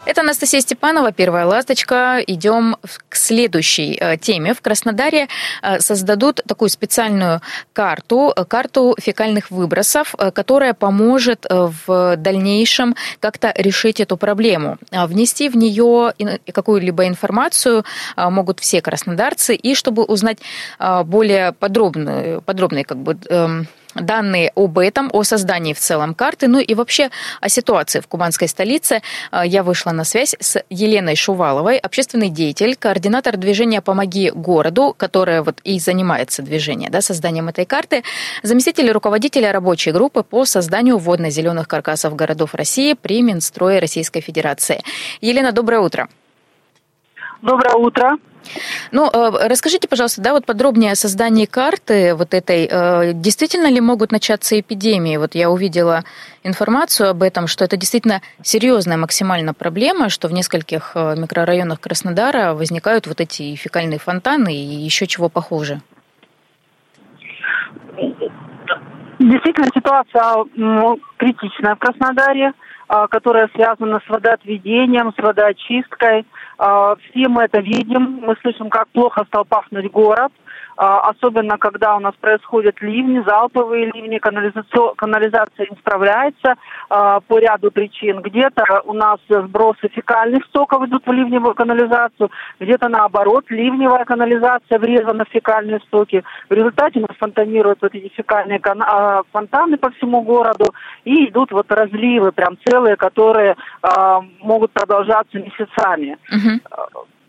Это 0.10 0.22
Анастасия 0.22 0.60
Степанова, 0.60 1.12
первая 1.12 1.46
ласточка. 1.46 2.18
Идем 2.26 2.78
к 3.10 3.16
следующей 3.16 3.96
э, 3.96 4.18
теме. 4.18 4.56
В 4.56 4.62
Краснодаре 4.62 5.28
э, 5.62 5.80
создадут 5.82 6.42
такую 6.48 6.70
специальную 6.70 7.42
карту, 7.74 8.34
э, 8.36 8.44
карту 8.44 8.96
фекальных 9.00 9.52
выбросов, 9.52 10.16
которая 10.34 10.74
поможет 10.74 11.46
в 11.48 12.16
дальнейшем 12.18 12.96
как-то 13.20 13.54
решить 13.56 14.00
эту 14.00 14.18
проблему. 14.18 14.80
А 14.90 15.06
внести 15.06 15.48
в 15.48 15.56
нее 15.56 16.16
какую-либо 16.52 17.08
информацию 17.08 17.86
могут 18.18 18.62
все 18.62 18.82
краснодарцы. 18.82 19.54
И 19.54 19.76
чтобы 19.76 20.06
узнать 20.06 20.40
более 21.06 21.52
подробную, 21.52 22.42
подробные 22.42 22.84
как 22.84 22.98
бы, 22.98 23.16
эм, 23.30 23.68
данные 23.96 24.52
об 24.56 24.78
этом, 24.78 25.10
о 25.14 25.24
создании 25.24 25.74
в 25.74 25.80
целом 25.80 26.14
карты, 26.14 26.48
ну 26.48 26.60
и 26.60 26.74
вообще 26.76 27.10
о 27.42 27.50
ситуации 27.50 28.00
в 28.00 28.08
кубанской 28.08 28.48
столице. 28.48 29.02
А, 29.32 29.46
я 29.46 29.64
вышла 29.64 29.92
на 29.92 30.04
связь 30.04 30.36
с 30.40 30.62
Еленой 30.70 31.16
Шуваловой, 31.16 31.78
общественный 31.78 32.30
деятель, 32.30 32.76
координатор 32.76 33.38
движения 33.38 33.82
«Помоги 33.82 34.32
городу», 34.32 34.94
которая 34.98 35.42
вот 35.42 35.60
и 35.64 35.80
занимается 35.80 36.42
движением, 36.42 36.92
да, 36.92 37.02
созданием 37.02 37.50
этой 37.50 37.66
карты, 37.66 38.04
заместитель 38.44 38.92
руководителя 38.92 39.52
рабочей 39.52 39.92
группы 39.92 40.24
по 40.24 40.46
созданию 40.46 40.98
водно-зеленых 40.98 41.68
каркасов 41.68 42.16
городов 42.16 42.54
России 42.54 42.94
при 42.94 43.22
Минстрое 43.22 43.80
Российской 43.80 44.22
Федерации. 44.22 44.84
Елена, 45.22 45.52
доброе 45.52 45.80
утро. 45.80 46.10
Доброе 47.42 47.76
утро. 47.76 48.18
Ну, 48.92 49.08
э, 49.08 49.48
расскажите, 49.48 49.88
пожалуйста, 49.88 50.22
да, 50.22 50.34
вот 50.34 50.46
подробнее 50.46 50.94
о 50.94 50.96
создании 50.96 51.46
карты 51.46 52.16
вот 52.16 52.34
этой. 52.34 52.68
Э, 52.70 53.14
действительно 53.14 53.68
ли 53.68 53.80
могут 53.82 54.12
начаться 54.12 54.60
эпидемии? 54.60 55.18
Вот 55.18 55.36
я 55.36 55.50
увидела 55.50 56.04
информацию 56.44 57.10
об 57.10 57.22
этом, 57.24 57.48
что 57.48 57.66
это 57.66 57.78
действительно 57.78 58.22
серьезная 58.42 58.98
максимально 58.98 59.54
проблема, 59.54 60.10
что 60.10 60.28
в 60.28 60.34
нескольких 60.34 60.92
э, 60.96 61.16
микрорайонах 61.16 61.80
Краснодара 61.80 62.54
возникают 62.54 63.08
вот 63.08 63.22
эти 63.22 63.56
фекальные 63.56 64.00
фонтаны 64.00 64.54
и 64.54 64.58
еще 64.58 65.08
чего 65.08 65.30
похуже. 65.30 65.82
Действительно, 69.20 69.68
ситуация 69.76 70.46
критичная 71.18 71.76
в 71.76 71.80
Краснодаре, 71.80 72.54
которая 72.88 73.50
связана 73.54 74.00
с 74.06 74.10
водоотведением, 74.10 75.14
с 75.14 75.22
водоочисткой– 75.22 76.26
а, 76.36 76.39
все 76.60 77.30
мы 77.30 77.44
это 77.44 77.62
видим, 77.62 78.20
мы 78.22 78.36
слышим, 78.42 78.70
как 78.70 78.90
плохо 78.90 79.24
стал 79.28 79.46
пахнуть 79.46 79.90
город, 79.92 80.32
а, 80.32 80.49
особенно 80.80 81.58
когда 81.58 81.98
у 81.98 82.00
нас 82.00 82.14
происходят 82.22 82.82
ливни, 82.82 83.22
залповые 83.26 83.92
ливни, 83.94 84.18
канализация, 84.18 84.94
канализация 84.96 85.68
не 85.70 85.76
справляется 85.78 86.56
а, 86.90 87.20
по 87.20 87.38
ряду 87.38 87.70
причин. 87.70 88.22
Где-то 88.22 88.64
у 88.86 88.94
нас 88.94 89.20
сбросы 89.28 89.90
фекальных 89.90 90.46
стоков 90.46 90.88
идут 90.88 91.06
в 91.06 91.12
ливневую 91.12 91.54
канализацию, 91.54 92.32
где-то 92.62 92.88
наоборот 92.88 93.44
ливневая 93.50 94.06
канализация 94.06 94.80
врезана 94.80 95.26
в 95.26 95.34
фекальные 95.34 95.82
стоки. 95.82 96.24
В 96.50 96.54
результате 96.54 97.00
у 97.00 97.02
нас 97.02 97.18
фонтанируют 97.18 97.80
вот 97.82 97.94
эти 97.94 98.08
фекальные 98.16 98.62
фонтаны 99.34 99.78
по 99.78 99.92
всему 99.92 100.22
городу 100.22 100.74
и 101.04 101.28
идут 101.28 101.52
вот 101.52 101.70
разливы 101.72 102.32
прям 102.32 102.58
целые, 102.66 102.96
которые 102.96 103.58
могут 104.42 104.72
продолжаться 104.72 105.38
месяцами. 105.40 106.18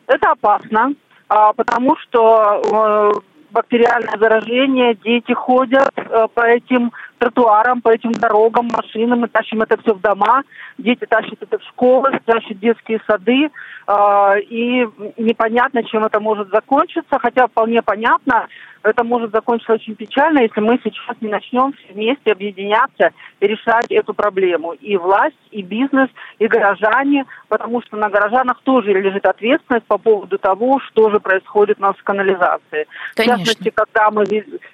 Это 0.07 0.33
опасно, 0.33 0.93
а, 1.29 1.53
потому 1.53 1.97
что 1.97 3.23
бактериальное 3.51 4.19
заражение, 4.19 4.95
дети 4.95 5.33
ходят 5.33 5.93
э, 5.97 6.27
по 6.33 6.41
этим 6.41 6.93
тротуарам, 7.21 7.83
по 7.83 7.91
этим 7.91 8.13
дорогам, 8.13 8.69
машинам, 8.73 9.21
мы 9.21 9.29
тащим 9.29 9.61
это 9.63 9.77
все 9.83 9.95
в 9.95 10.01
дома, 10.01 10.43
дети 10.79 11.07
тащат 11.09 11.39
это 11.41 11.59
в 11.59 11.63
школы, 11.65 12.19
тащат 12.25 12.59
детские 12.59 13.01
сады, 13.07 13.51
э, 13.87 14.41
и 14.49 14.89
непонятно, 15.19 15.85
чем 15.85 16.05
это 16.05 16.19
может 16.19 16.49
закончиться, 16.51 17.19
хотя 17.19 17.47
вполне 17.47 17.83
понятно, 17.83 18.49
это 18.83 19.05
может 19.05 19.33
закончиться 19.33 19.75
очень 19.75 19.95
печально, 19.95 20.41
если 20.41 20.61
мы 20.61 20.81
сейчас 20.83 21.17
не 21.21 21.29
начнем 21.29 21.73
все 21.73 21.93
вместе 21.93 22.33
объединяться 22.33 23.11
и 23.41 23.47
решать 23.47 23.91
эту 23.91 24.15
проблему. 24.15 24.73
И 24.73 24.97
власть, 24.97 25.37
и 25.51 25.63
бизнес, 25.63 26.09
и 26.39 26.47
горожане, 26.47 27.27
потому 27.49 27.83
что 27.83 27.97
на 27.97 28.09
горожанах 28.09 28.61
тоже 28.63 28.93
лежит 28.93 29.27
ответственность 29.27 29.87
по 29.87 29.99
поводу 29.99 30.39
того, 30.39 30.81
что 30.81 31.11
же 31.11 31.21
происходит 31.21 31.79
у 31.79 31.83
нас 31.83 31.97
с 31.99 32.03
канализацией. 32.03 32.87
Конечно. 33.15 33.37
В 33.37 33.39
частности, 33.39 33.71
когда 33.71 34.11
мы 34.11 34.25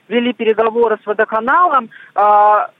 вели 0.09 0.33
переговоры 0.33 0.99
с 1.03 1.07
водоканалом, 1.07 1.91
а, 2.37 2.71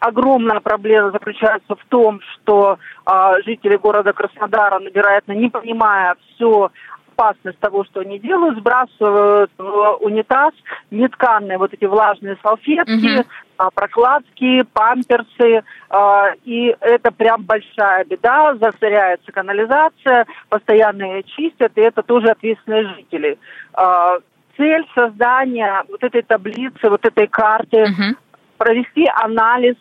огромная 0.00 0.60
проблема 0.60 1.10
заключается 1.12 1.74
в 1.74 1.84
том, 1.88 2.20
что 2.20 2.78
э, 3.06 3.32
жители 3.46 3.76
города 3.76 4.12
Краснодара, 4.12 4.78
вероятно, 4.80 5.32
не 5.32 5.48
понимая 5.48 6.16
все 6.26 6.70
опасность 7.14 7.58
того, 7.60 7.84
что 7.84 8.00
они 8.00 8.18
делают, 8.18 8.58
сбрасывают 8.58 9.50
в 9.56 9.96
унитаз 10.00 10.52
нетканные 10.90 11.58
вот 11.58 11.72
эти 11.72 11.84
влажные 11.84 12.36
салфетки, 12.42 13.20
угу. 13.20 13.70
прокладки, 13.74 14.62
памперсы, 14.72 15.62
а, 15.88 16.32
и 16.44 16.76
это 16.80 17.12
прям 17.12 17.44
большая 17.44 18.04
беда, 18.04 18.56
засоряется 18.56 19.32
канализация, 19.32 20.26
постоянно 20.48 21.04
ее 21.04 21.22
чистят, 21.22 21.72
и 21.76 21.80
это 21.80 22.02
тоже 22.02 22.26
ответственные 22.28 22.94
жители. 22.94 23.38
А, 23.72 24.18
цель 24.56 24.86
создания 24.94 25.84
вот 25.88 26.02
этой 26.02 26.22
таблицы, 26.22 26.90
вот 26.90 27.04
этой 27.06 27.26
карты, 27.26 27.84
угу. 27.84 28.16
Провести 28.56 29.06
анализ 29.14 29.76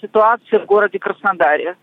ситуации 0.00 0.58
в 0.58 0.66
городе 0.66 0.98
Краснодаре. 0.98 1.76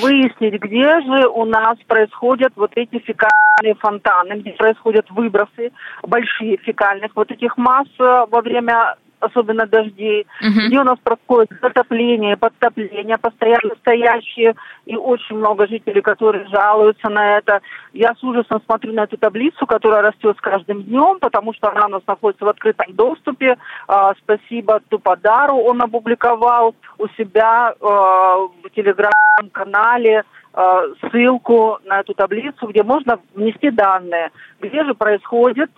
Выяснить, 0.00 0.60
где 0.60 1.00
же 1.00 1.28
у 1.28 1.44
нас 1.44 1.78
происходят 1.86 2.52
вот 2.56 2.72
эти 2.74 2.98
фекальные 2.98 3.74
фонтаны, 3.78 4.40
где 4.40 4.52
происходят 4.52 5.08
выбросы 5.10 5.72
большие 6.02 6.56
фекальных 6.58 7.12
вот 7.14 7.30
этих 7.30 7.56
масс 7.56 7.88
э, 7.98 8.26
во 8.28 8.40
время 8.42 8.96
особенно 9.26 9.66
дождей, 9.66 10.26
угу. 10.40 10.66
где 10.66 10.80
у 10.80 10.84
нас 10.84 10.98
происходит 10.98 11.50
затопление, 11.60 12.36
подтопление, 12.36 13.18
постоянно 13.18 13.74
стоящие, 13.80 14.54
и 14.86 14.96
очень 14.96 15.36
много 15.36 15.66
жителей, 15.66 16.00
которые 16.00 16.46
жалуются 16.48 17.08
на 17.08 17.38
это. 17.38 17.60
Я 17.92 18.14
с 18.14 18.22
ужасом 18.22 18.62
смотрю 18.64 18.92
на 18.92 19.04
эту 19.04 19.16
таблицу, 19.16 19.66
которая 19.66 20.02
растет 20.02 20.36
с 20.36 20.40
каждым 20.40 20.82
днем, 20.84 21.18
потому 21.20 21.52
что 21.54 21.70
она 21.70 21.86
у 21.86 21.90
нас 21.90 22.02
находится 22.06 22.44
в 22.44 22.48
открытом 22.48 22.94
доступе. 22.94 23.56
А, 23.88 24.14
спасибо 24.22 24.80
Туподару, 24.88 25.56
он 25.56 25.82
опубликовал 25.82 26.74
у 26.98 27.08
себя 27.16 27.74
а, 27.80 28.36
в 28.36 28.70
телеграм-канале 28.74 30.24
а, 30.52 30.82
ссылку 31.00 31.78
на 31.84 32.00
эту 32.00 32.14
таблицу, 32.14 32.68
где 32.68 32.82
можно 32.82 33.18
внести 33.34 33.70
данные, 33.70 34.30
где 34.60 34.84
же 34.84 34.94
происходит 34.94 35.70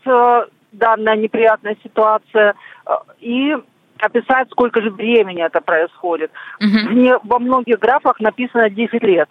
данная 0.73 1.17
неприятная 1.17 1.77
ситуация 1.83 2.55
э, 2.87 2.91
и 3.21 3.57
описать, 3.99 4.49
сколько 4.51 4.81
же 4.81 4.91
времени 4.91 5.43
это 5.43 5.61
происходит. 5.61 6.31
Угу. 6.61 7.21
Во 7.25 7.39
многих 7.39 7.79
графах 7.79 8.21
написано 8.21 8.71
10 8.71 9.03
лет. 9.03 9.29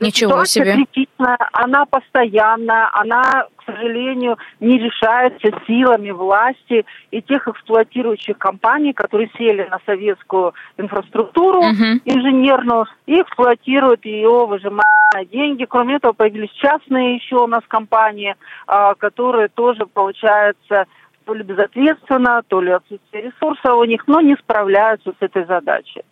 Ничего 0.00 0.44
Ситуация 0.44 0.64
себе. 0.64 0.74
критичная, 0.74 1.38
она 1.52 1.84
постоянная, 1.86 2.88
она, 2.92 3.46
к 3.56 3.64
сожалению, 3.64 4.38
не 4.60 4.78
решается 4.78 5.50
силами 5.66 6.10
власти 6.10 6.86
и 7.10 7.20
тех 7.20 7.48
эксплуатирующих 7.48 8.38
компаний, 8.38 8.92
которые 8.92 9.30
сели 9.36 9.66
на 9.68 9.80
советскую 9.86 10.54
инфраструктуру 10.76 11.62
uh 11.62 12.00
инженерную 12.04 12.86
и 13.06 13.20
эксплуатируют 13.20 14.04
ее, 14.04 14.46
выжимая 14.46 15.24
деньги. 15.30 15.64
Кроме 15.64 15.96
этого, 15.96 16.12
появились 16.12 16.50
частные 16.52 17.16
еще 17.16 17.36
у 17.36 17.46
нас 17.46 17.62
компании, 17.66 18.36
а, 18.66 18.94
которые 18.94 19.48
тоже, 19.48 19.86
получается, 19.86 20.86
то 21.24 21.34
ли 21.34 21.42
безответственно, 21.42 22.42
то 22.48 22.60
ли 22.60 22.70
отсутствие 22.70 23.24
ресурсов 23.24 23.76
у 23.76 23.84
них, 23.84 24.06
но 24.06 24.20
не 24.20 24.34
справляются 24.36 25.10
с 25.10 25.16
этой 25.20 25.44
задачей. 25.44 26.02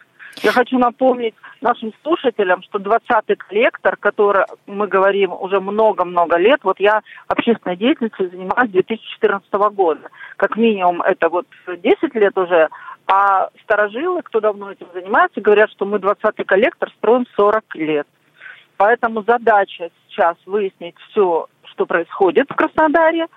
Я 0.42 0.52
хочу 0.52 0.78
напомнить 0.78 1.34
нашим 1.60 1.92
слушателям, 2.02 2.62
что 2.62 2.78
20-й 2.78 3.36
коллектор, 3.36 3.96
который 3.96 4.44
мы 4.66 4.86
говорим 4.86 5.32
уже 5.32 5.60
много-много 5.60 6.36
лет, 6.36 6.60
вот 6.62 6.78
я 6.78 7.02
общественной 7.26 7.76
деятельностью 7.76 8.30
занимаюсь 8.30 8.68
с 8.68 8.72
2014 8.72 9.52
года. 9.74 10.10
Как 10.36 10.56
минимум 10.56 11.00
это 11.02 11.30
вот 11.30 11.46
10 11.66 12.14
лет 12.14 12.36
уже, 12.36 12.68
а 13.06 13.48
старожилы, 13.62 14.22
кто 14.22 14.40
давно 14.40 14.72
этим 14.72 14.88
занимается, 14.92 15.40
говорят, 15.40 15.70
что 15.70 15.86
мы 15.86 15.98
20-й 15.98 16.44
коллектор 16.44 16.90
строим 16.98 17.26
40 17.36 17.64
лет. 17.76 18.06
Поэтому 18.76 19.22
задача 19.22 19.90
сейчас 20.08 20.36
выяснить 20.44 20.96
все, 21.10 21.46
что 21.64 21.86
происходит 21.86 22.50
в 22.50 22.54
Краснодаре– 22.54 23.26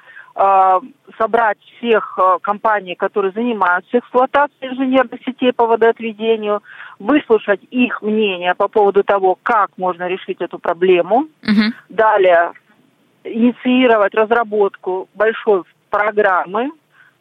собрать 1.18 1.58
всех 1.78 2.18
э, 2.18 2.38
компаний, 2.42 2.96
которые 2.96 3.32
занимаются 3.34 4.00
эксплуатацией 4.00 4.72
инженерных 4.72 5.20
сетей 5.26 5.52
по 5.52 5.68
водоотведению, 5.68 6.64
выслушать 6.98 7.62
их 7.72 8.02
мнение 8.02 8.56
по 8.56 8.70
поводу 8.70 9.04
того, 9.04 9.38
как 9.44 9.72
можно 9.78 10.08
решить 10.08 10.42
эту 10.42 10.58
проблему. 10.58 11.28
Угу. 11.44 11.74
Далее 11.90 12.54
инициировать 13.26 14.16
разработку 14.16 15.10
большой 15.14 15.64
программы 15.90 16.72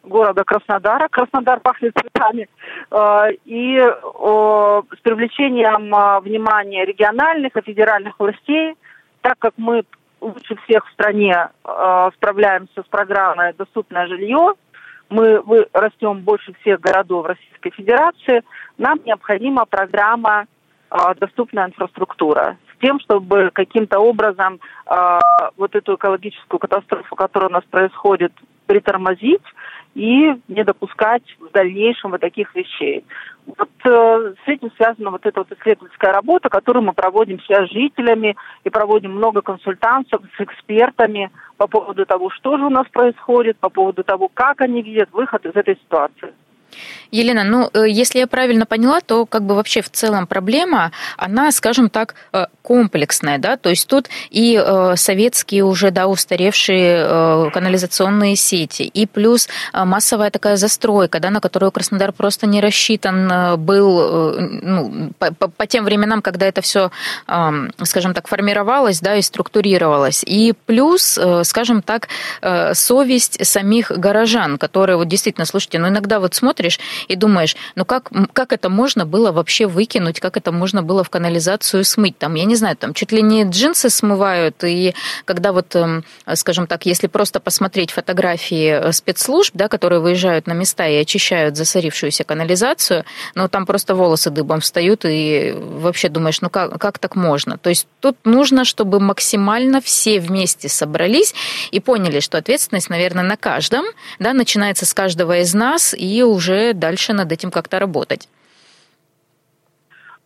города 0.03 0.45
Краснодара. 0.45 1.09
Краснодар 1.09 1.59
пахнет 1.59 1.93
цветами. 1.99 2.47
Э, 2.89 3.31
и 3.43 3.77
с 3.79 5.01
привлечением 5.01 6.21
внимания 6.23 6.85
региональных 6.85 7.57
и 7.57 7.61
федеральных 7.61 8.17
властей, 8.17 8.75
так 9.21 9.37
как 9.39 9.53
мы 9.57 9.83
лучше 10.21 10.55
всех 10.65 10.85
в 10.87 10.91
стране 10.93 11.49
э, 11.63 12.09
справляемся 12.15 12.81
с 12.81 12.87
программой 12.87 13.53
«Доступное 13.53 14.07
жилье», 14.07 14.53
мы, 15.09 15.41
мы 15.43 15.67
растем 15.73 16.19
больше 16.19 16.53
всех 16.61 16.79
городов 16.79 17.25
Российской 17.25 17.71
Федерации, 17.71 18.43
нам 18.77 18.99
необходима 19.05 19.65
программа 19.65 20.45
э, 20.91 20.95
«Доступная 21.19 21.67
инфраструктура» 21.67 22.57
с 22.75 22.81
тем, 22.81 22.99
чтобы 22.99 23.49
каким-то 23.53 23.99
образом 23.99 24.59
э, 24.85 25.19
вот 25.57 25.75
эту 25.75 25.95
экологическую 25.95 26.59
катастрофу, 26.59 27.15
которая 27.15 27.49
у 27.49 27.53
нас 27.53 27.63
происходит, 27.69 28.31
притормозить 28.67 29.43
и 29.95 30.33
не 30.47 30.63
допускать 30.63 31.23
в 31.39 31.51
дальнейшем 31.51 32.11
вот 32.11 32.21
таких 32.21 32.53
вещей. 32.55 33.03
Вот 33.45 33.69
э, 33.83 34.33
с 34.45 34.47
этим 34.47 34.71
связана 34.77 35.09
вот 35.09 35.25
эта 35.25 35.39
вот 35.39 35.51
исследовательская 35.51 36.13
работа, 36.13 36.49
которую 36.49 36.83
мы 36.83 36.93
проводим 36.93 37.39
сейчас 37.39 37.67
с 37.67 37.73
жителями 37.73 38.35
и 38.63 38.69
проводим 38.69 39.11
много 39.11 39.41
консультантов 39.41 40.21
с 40.37 40.41
экспертами 40.41 41.31
по 41.57 41.67
поводу 41.67 42.05
того, 42.05 42.29
что 42.29 42.57
же 42.57 42.65
у 42.65 42.69
нас 42.69 42.87
происходит, 42.89 43.57
по 43.57 43.69
поводу 43.69 44.03
того, 44.03 44.29
как 44.31 44.61
они 44.61 44.81
видят 44.81 45.09
выход 45.11 45.45
из 45.45 45.55
этой 45.55 45.75
ситуации. 45.75 46.33
Елена, 47.11 47.43
ну, 47.43 47.69
э, 47.73 47.89
если 47.89 48.19
я 48.19 48.27
правильно 48.27 48.65
поняла, 48.65 49.01
то 49.01 49.25
как 49.25 49.43
бы 49.43 49.55
вообще 49.55 49.81
в 49.81 49.89
целом 49.89 50.27
проблема, 50.27 50.91
она, 51.17 51.51
скажем 51.51 51.89
так, 51.89 52.15
э, 52.33 52.45
комплексная, 52.61 53.39
да, 53.39 53.57
то 53.57 53.69
есть 53.69 53.87
тут 53.87 54.09
и 54.29 54.61
э, 54.63 54.93
советские 54.95 55.63
уже, 55.63 55.91
да, 55.91 56.07
устаревшие 56.07 57.49
канализационные 57.51 58.35
сети, 58.35 58.83
и 58.83 59.05
плюс 59.05 59.47
массовая 59.73 60.29
такая 60.29 60.57
застройка, 60.57 61.19
да, 61.19 61.29
на 61.29 61.39
которую 61.39 61.71
Краснодар 61.71 62.11
просто 62.11 62.47
не 62.47 62.61
рассчитан 62.61 63.59
был, 63.59 64.33
ну, 64.39 65.11
по, 65.17 65.33
по, 65.33 65.47
по 65.47 65.67
тем 65.67 65.85
временам, 65.85 66.21
когда 66.21 66.45
это 66.45 66.61
все, 66.61 66.91
скажем 67.83 68.13
так, 68.13 68.27
формировалось, 68.27 68.99
да, 68.99 69.15
и 69.15 69.21
структурировалось, 69.21 70.23
и 70.25 70.53
плюс, 70.65 71.19
скажем 71.43 71.81
так, 71.81 72.07
совесть 72.73 73.45
самих 73.45 73.91
горожан, 73.91 74.57
которые 74.57 74.97
вот 74.97 75.07
действительно, 75.07 75.45
слушайте, 75.45 75.79
ну, 75.79 75.87
иногда 75.87 76.19
вот 76.19 76.35
смотрят 76.35 76.58
смотришь 76.59 76.79
и 77.07 77.15
думаешь, 77.15 77.55
ну 77.75 77.85
как, 77.85 78.09
как 78.33 78.53
это 78.53 78.69
можно 78.69 79.05
было 79.05 79.31
вообще 79.31 79.65
выкинуть, 79.65 80.19
как 80.19 80.37
это 80.37 80.51
можно 80.51 80.83
было 80.83 81.03
в 81.03 81.09
канализацию 81.09 81.85
смыть? 81.85 82.17
Там, 82.17 82.35
я 82.35 82.45
не 82.45 82.55
знаю, 82.55 82.75
там 82.75 82.93
чуть 82.93 83.11
ли 83.11 83.21
не 83.21 83.43
джинсы 83.43 83.89
смывают, 83.89 84.63
и 84.63 84.93
когда 85.25 85.51
вот, 85.51 85.75
эм, 85.75 86.03
скажем 86.35 86.67
так, 86.67 86.85
если 86.85 87.07
просто 87.07 87.39
посмотреть 87.39 87.91
фотографии 87.91 88.71
э, 88.71 88.91
спецслужб, 88.91 89.55
да, 89.55 89.67
которые 89.67 90.01
выезжают 90.01 90.47
на 90.47 90.53
места 90.53 90.87
и 90.87 91.01
очищают 91.01 91.55
засорившуюся 91.55 92.23
канализацию, 92.23 93.05
ну 93.35 93.47
там 93.47 93.65
просто 93.65 93.95
волосы 93.95 94.29
дыбом 94.29 94.59
встают, 94.59 95.05
и 95.05 95.53
вообще 95.55 96.09
думаешь, 96.09 96.41
ну 96.41 96.49
как, 96.49 96.77
как 96.79 96.99
так 96.99 97.15
можно? 97.15 97.57
То 97.57 97.69
есть 97.69 97.87
тут 98.01 98.17
нужно, 98.25 98.65
чтобы 98.65 98.99
максимально 98.99 99.79
все 99.79 100.19
вместе 100.19 100.67
собрались 100.67 101.33
и 101.71 101.79
поняли, 101.79 102.19
что 102.19 102.37
ответственность, 102.37 102.89
наверное, 102.89 103.23
на 103.23 103.37
каждом, 103.37 103.85
да, 104.19 104.33
начинается 104.33 104.85
с 104.85 104.93
каждого 104.93 105.39
из 105.39 105.53
нас, 105.53 105.95
и 105.97 106.23
уже 106.23 106.48
уже 106.49 106.73
дальше 106.73 107.13
над 107.13 107.31
этим 107.31 107.51
как-то 107.51 107.79
работать. 107.79 108.27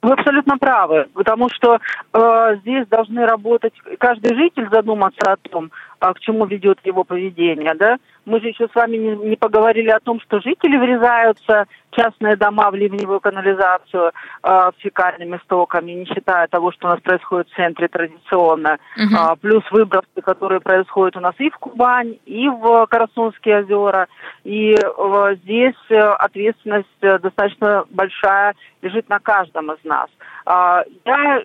Вы 0.01 0.11
абсолютно 0.11 0.57
правы, 0.57 1.07
потому 1.13 1.47
что 1.49 1.79
э, 2.13 2.57
здесь 2.61 2.85
должны 2.87 3.25
работать 3.25 3.73
каждый 3.99 4.35
житель 4.35 4.67
задуматься 4.69 5.31
о 5.31 5.37
том, 5.37 5.71
а, 5.99 6.13
к 6.13 6.19
чему 6.19 6.45
ведет 6.45 6.79
его 6.83 7.05
поведение, 7.05 7.73
да, 7.75 7.97
Мы 8.25 8.39
же 8.39 8.47
еще 8.47 8.67
с 8.67 8.75
вами 8.75 8.97
не, 8.97 9.15
не 9.29 9.35
поговорили 9.35 9.89
о 9.89 9.99
том, 9.99 10.19
что 10.21 10.39
жители 10.39 10.77
врезаются 10.77 11.65
частные 11.91 12.35
дома 12.35 12.71
в 12.71 12.75
ливневую 12.75 13.19
канализацию 13.19 14.11
э, 14.43 14.71
фекальными 14.79 15.39
стоками, 15.43 15.91
не 15.91 16.05
считая 16.05 16.47
того, 16.47 16.71
что 16.71 16.87
у 16.87 16.91
нас 16.91 17.01
происходит 17.01 17.49
в 17.49 17.55
центре 17.55 17.87
традиционно. 17.87 18.77
Uh-huh. 18.97 19.33
Э, 19.33 19.35
плюс 19.39 19.63
выбросы, 19.71 20.21
которые 20.23 20.61
происходят 20.61 21.17
у 21.17 21.19
нас 21.19 21.35
и 21.39 21.49
в 21.49 21.57
Кубань, 21.57 22.17
и 22.25 22.47
в 22.47 22.87
Карасунские 22.87 23.59
озера. 23.59 24.07
И 24.43 24.73
э, 24.73 25.35
здесь 25.43 25.75
э, 25.89 25.97
ответственность 25.97 26.87
э, 27.01 27.19
достаточно 27.19 27.85
большая 27.89 28.55
лежит 28.81 29.09
на 29.09 29.19
каждом 29.19 29.71
из 29.71 29.83
нас. 29.83 30.09
Э, 30.45 30.83
я 31.05 31.43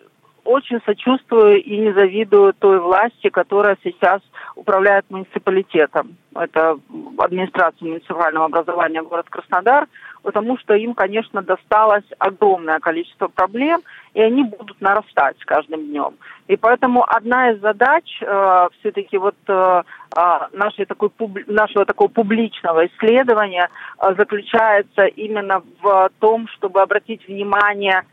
очень 0.49 0.81
сочувствую 0.87 1.63
и 1.63 1.77
не 1.77 1.93
завидую 1.93 2.55
той 2.55 2.81
власти, 2.81 3.29
которая 3.29 3.77
сейчас 3.85 4.23
управляет 4.57 5.05
муниципалитетом. 5.11 6.17
Это 6.35 6.79
администрация 7.19 7.87
муниципального 7.87 8.47
образования 8.47 9.03
город 9.03 9.27
Краснодар, 9.29 9.87
потому 10.23 10.57
что 10.59 10.75
им, 10.75 10.95
конечно, 10.95 11.43
досталось 11.43 12.05
огромное 12.19 12.79
количество 12.81 13.29
проблем, 13.29 13.83
и 14.15 14.23
они 14.23 14.45
будут 14.45 14.81
нарастать 14.81 15.37
с 15.39 15.45
каждым 15.45 15.87
днем. 15.87 16.15
И 16.47 16.57
поэтому 16.57 17.05
одна 17.07 17.51
из 17.51 17.61
задач 17.61 18.05
э, 18.23 18.69
все-таки 18.81 19.19
вот 19.19 19.37
э, 19.49 19.83
а, 20.17 20.49
нашей 20.53 20.87
такой, 20.87 21.11
нашего 21.47 21.85
такого 21.85 22.09
публичного 22.09 22.87
исследования 22.87 23.69
э, 24.01 24.15
заключается 24.17 25.05
именно 25.05 25.63
в 25.83 26.11
том, 26.21 26.49
чтобы 26.49 26.81
обратить 26.81 27.29
внимание 27.29 28.05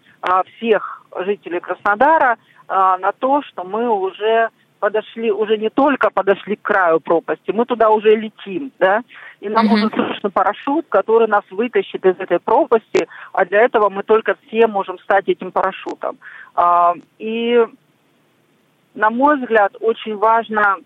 всех 0.58 1.04
жителей 1.24 1.60
Краснодара 1.60 2.38
а, 2.68 2.98
на 2.98 3.12
то, 3.12 3.42
что 3.44 3.64
мы 3.64 3.90
уже 3.90 4.50
подошли, 4.80 5.32
уже 5.32 5.58
не 5.58 5.70
только 5.70 6.10
подошли 6.10 6.56
к 6.56 6.62
краю 6.62 7.00
пропасти, 7.00 7.52
мы 7.52 7.66
туда 7.66 7.90
уже 7.90 8.16
летим, 8.16 8.72
да, 8.80 9.02
и 9.40 9.50
нам 9.50 9.68
нужен 9.68 9.90
срочно 9.90 10.30
парашют, 10.30 10.86
который 10.90 11.28
нас 11.28 11.44
вытащит 11.50 12.06
из 12.06 12.20
этой 12.20 12.40
пропасти, 12.40 13.08
а 13.34 13.46
для 13.46 13.62
этого 13.62 13.90
мы 13.90 14.04
только 14.04 14.36
все 14.46 14.68
можем 14.68 15.00
стать 15.00 15.28
этим 15.28 15.52
парашютом. 15.52 16.18
А, 16.56 16.94
и, 17.18 17.66
на 18.94 19.10
мой 19.10 19.40
взгляд, 19.40 19.76
очень 19.80 20.16
важно 20.18 20.78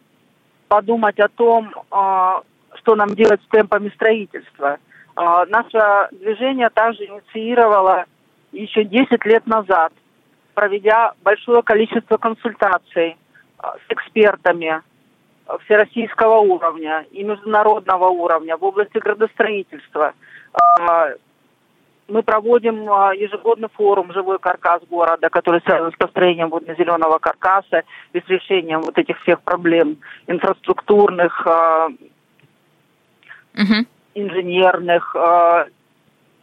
подумать 0.68 1.20
о 1.20 1.28
том, 1.28 1.72
а, 1.92 2.42
что 2.76 2.96
нам 2.96 3.10
делать 3.10 3.42
с 3.42 3.50
темпами 3.50 3.90
строительства. 3.90 4.78
А, 5.16 5.46
наше 5.48 6.10
движение 6.12 6.70
также 6.70 7.06
инициировало 7.06 8.06
еще 8.52 8.84
10 8.84 9.26
лет 9.26 9.46
назад 9.48 9.94
проведя 10.60 11.14
большое 11.24 11.64
количество 11.64 12.18
консультаций 12.18 13.16
а, 13.58 13.76
с 13.76 13.94
экспертами 13.94 14.82
а, 15.48 15.58
всероссийского 15.60 16.40
уровня 16.40 17.06
и 17.12 17.24
международного 17.24 18.10
уровня 18.10 18.58
в 18.58 18.64
области 18.66 18.98
градостроительства. 18.98 20.14
А, 20.52 21.12
мы 22.10 22.24
проводим 22.24 22.82
ежегодный 23.14 23.70
форум 23.70 24.12
«Живой 24.12 24.38
каркас 24.40 24.82
города», 24.90 25.30
который 25.30 25.62
связан 25.62 25.94
с 25.94 25.96
построением 25.96 26.50
водно-зеленого 26.50 27.20
каркаса 27.20 27.84
и 28.12 28.20
с 28.20 28.28
решением 28.28 28.82
вот 28.82 28.98
этих 28.98 29.18
всех 29.22 29.42
проблем 29.44 30.00
инфраструктурных, 30.28 31.48
инженерных, 34.16 35.16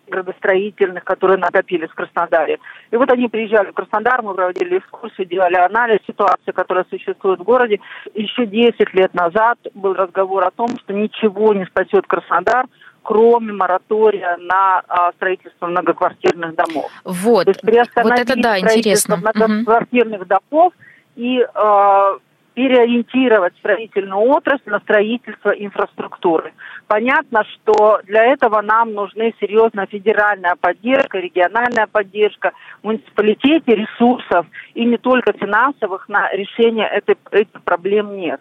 градостроительных, 0.08 1.04
которые 1.04 1.38
накопились 1.38 1.90
в 1.90 1.94
Краснодаре. 1.94 2.58
И 2.90 2.96
вот 2.96 3.10
они 3.10 3.28
приезжали 3.28 3.70
в 3.70 3.74
Краснодар, 3.74 4.22
мы 4.22 4.34
проводили 4.34 4.78
экскурсию, 4.78 5.26
делали 5.26 5.56
анализ 5.56 5.98
ситуации, 6.06 6.52
которая 6.52 6.86
существует 6.90 7.40
в 7.40 7.44
городе. 7.44 7.80
Еще 8.14 8.46
10 8.46 8.94
лет 8.94 9.14
назад 9.14 9.58
был 9.74 9.94
разговор 9.94 10.44
о 10.44 10.50
том, 10.50 10.68
что 10.78 10.92
ничего 10.92 11.54
не 11.54 11.64
спасет 11.66 12.06
Краснодар, 12.06 12.66
кроме 13.02 13.52
моратория 13.52 14.36
на 14.38 14.82
а, 14.88 15.12
строительство 15.12 15.66
многоквартирных 15.66 16.56
домов. 16.56 16.90
Вот, 17.04 17.44
То 17.44 17.50
есть 17.50 17.62
вот 17.62 18.18
это 18.18 18.34
да, 18.36 18.58
интересно. 18.58 19.16
многоквартирных 19.16 20.22
угу. 20.22 20.28
домов 20.28 20.72
и 21.14 21.40
а, 21.54 22.18
переориентировать 22.56 23.52
строительную 23.58 24.30
отрасль 24.30 24.70
на 24.70 24.80
строительство 24.80 25.50
инфраструктуры. 25.50 26.54
Понятно, 26.86 27.44
что 27.44 28.00
для 28.04 28.24
этого 28.24 28.62
нам 28.62 28.94
нужны 28.94 29.34
серьезная 29.38 29.84
федеральная 29.84 30.56
поддержка, 30.58 31.18
региональная 31.18 31.86
поддержка, 31.86 32.52
муниципалитете 32.82 33.74
ресурсов 33.74 34.46
и 34.72 34.86
не 34.86 34.96
только 34.96 35.34
финансовых 35.34 36.08
на 36.08 36.32
решение 36.32 36.88
этой, 36.88 37.18
этих 37.32 37.62
проблем 37.62 38.16
нет. 38.16 38.40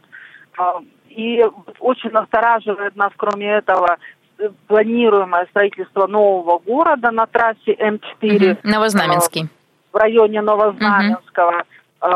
А, 0.58 0.82
и 1.10 1.44
очень 1.80 2.12
настораживает 2.12 2.96
нас, 2.96 3.12
кроме 3.18 3.48
этого, 3.48 3.98
планируемое 4.68 5.46
строительство 5.48 6.08
нового 6.08 6.60
города 6.60 7.12
на 7.12 7.26
трассе 7.26 7.74
М4. 7.74 8.54
Угу. 8.54 8.60
Новознаменский. 8.64 9.50
В 9.92 9.98
районе 9.98 10.42
Новознаменского. 10.42 11.50
Угу. 11.50 11.64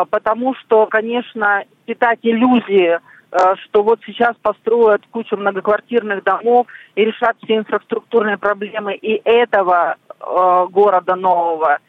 Потому 0.10 0.54
что, 0.56 0.86
конечно, 0.86 1.64
питать 1.86 2.20
иллюзии, 2.22 3.00
э, 3.32 3.56
что 3.64 3.82
вот 3.84 4.00
сейчас 4.06 4.36
построят 4.42 5.02
кучу 5.10 5.36
многоквартирных 5.38 6.24
домов 6.24 6.68
и 6.96 7.06
решат 7.06 7.36
все 7.44 7.58
инфраструктурные 7.58 8.38
проблемы 8.38 8.96
и 8.96 9.20
этого 9.24 9.96
э, 9.96 10.68
города 10.70 11.16
нового, 11.16 11.80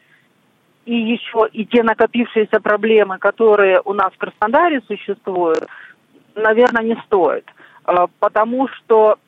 и 0.85 0.95
еще 0.95 1.47
и 1.51 1.65
те 1.65 1.83
накопившиеся 1.83 2.59
проблемы, 2.59 3.19
которые 3.19 3.81
у 3.85 3.93
нас 3.93 4.11
в 4.13 4.17
Краснодаре 4.17 4.81
существуют, 4.87 5.67
наверное, 6.33 6.83
не 6.83 6.95
стоит. 7.05 7.45
Э, 7.85 8.07
потому 8.19 8.67
что 8.69 9.19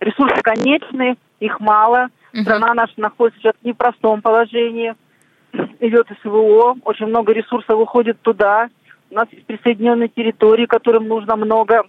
ресурсы 0.00 0.40
конечны, 0.42 1.16
их 1.38 1.60
мало. 1.60 2.08
Страна 2.42 2.74
наша 2.74 2.94
находится 2.96 3.40
сейчас 3.40 3.54
в 3.62 3.64
непростом 3.64 4.22
положении. 4.22 4.94
Идет 5.80 6.08
СВО, 6.22 6.76
очень 6.84 7.06
много 7.06 7.32
ресурсов 7.32 7.78
уходит 7.78 8.20
туда. 8.22 8.68
У 9.10 9.14
нас 9.14 9.26
есть 9.32 9.46
присоединенные 9.46 10.08
территории, 10.08 10.66
которым 10.66 11.08
нужно 11.08 11.36
много 11.36 11.84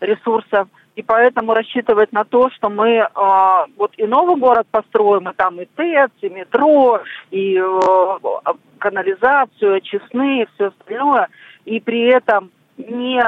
ресурсов. 0.00 0.68
И 0.96 1.02
поэтому 1.02 1.54
рассчитывать 1.54 2.12
на 2.12 2.24
то, 2.24 2.50
что 2.50 2.68
мы 2.68 2.88
э, 2.88 3.06
вот 3.76 3.92
и 3.96 4.06
новый 4.06 4.36
город 4.36 4.66
построим, 4.70 5.28
и 5.28 5.34
там 5.34 5.60
и 5.60 5.64
ТЭЦ, 5.64 6.10
и 6.20 6.28
метро, 6.28 7.00
и 7.30 7.56
э, 7.56 8.18
канализацию, 8.78 9.76
очистные, 9.76 10.48
все 10.54 10.66
остальное, 10.66 11.28
и 11.64 11.80
при 11.80 12.08
этом 12.08 12.50
не 12.76 13.22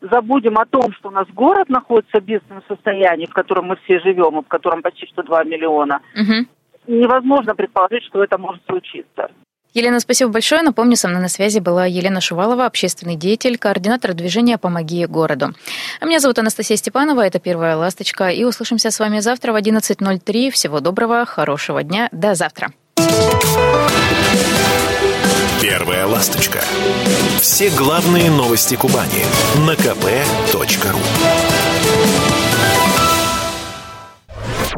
забудем 0.00 0.58
о 0.58 0.66
том, 0.66 0.92
что 0.94 1.08
у 1.08 1.12
нас 1.12 1.28
город 1.28 1.68
находится 1.68 2.20
в 2.20 2.24
бедственном 2.24 2.62
состоянии, 2.66 3.26
в 3.26 3.34
котором 3.34 3.66
мы 3.66 3.76
все 3.84 4.00
живем, 4.00 4.40
и 4.40 4.44
в 4.44 4.48
котором 4.48 4.82
почти 4.82 5.06
что 5.06 5.22
2 5.22 5.44
миллиона, 5.44 6.00
угу. 6.14 6.48
Невозможно 6.86 7.54
предположить, 7.54 8.04
что 8.04 8.22
это 8.22 8.38
может 8.38 8.62
случиться. 8.66 9.28
Елена, 9.74 10.00
спасибо 10.00 10.30
большое. 10.30 10.62
Напомню, 10.62 10.96
со 10.96 11.08
мной 11.08 11.22
на 11.22 11.28
связи 11.28 11.58
была 11.58 11.86
Елена 11.86 12.20
Шувалова, 12.20 12.66
общественный 12.66 13.16
деятель, 13.16 13.56
координатор 13.56 14.12
движения 14.12 14.58
«Помоги 14.58 15.06
городу». 15.06 15.54
А 16.00 16.04
меня 16.04 16.20
зовут 16.20 16.38
Анастасия 16.38 16.76
Степанова, 16.76 17.26
это 17.26 17.40
«Первая 17.40 17.76
ласточка», 17.76 18.28
и 18.28 18.44
услышимся 18.44 18.90
с 18.90 18.98
вами 18.98 19.20
завтра 19.20 19.52
в 19.52 19.56
11.03. 19.56 20.50
Всего 20.50 20.80
доброго, 20.80 21.24
хорошего 21.24 21.82
дня, 21.82 22.10
до 22.12 22.34
завтра. 22.34 22.72
«Первая 25.62 26.06
ласточка». 26.06 26.60
Все 27.40 27.70
главные 27.70 28.30
новости 28.30 28.74
Кубани 28.76 29.24
на 29.66 29.72
kp.ru 29.72 30.98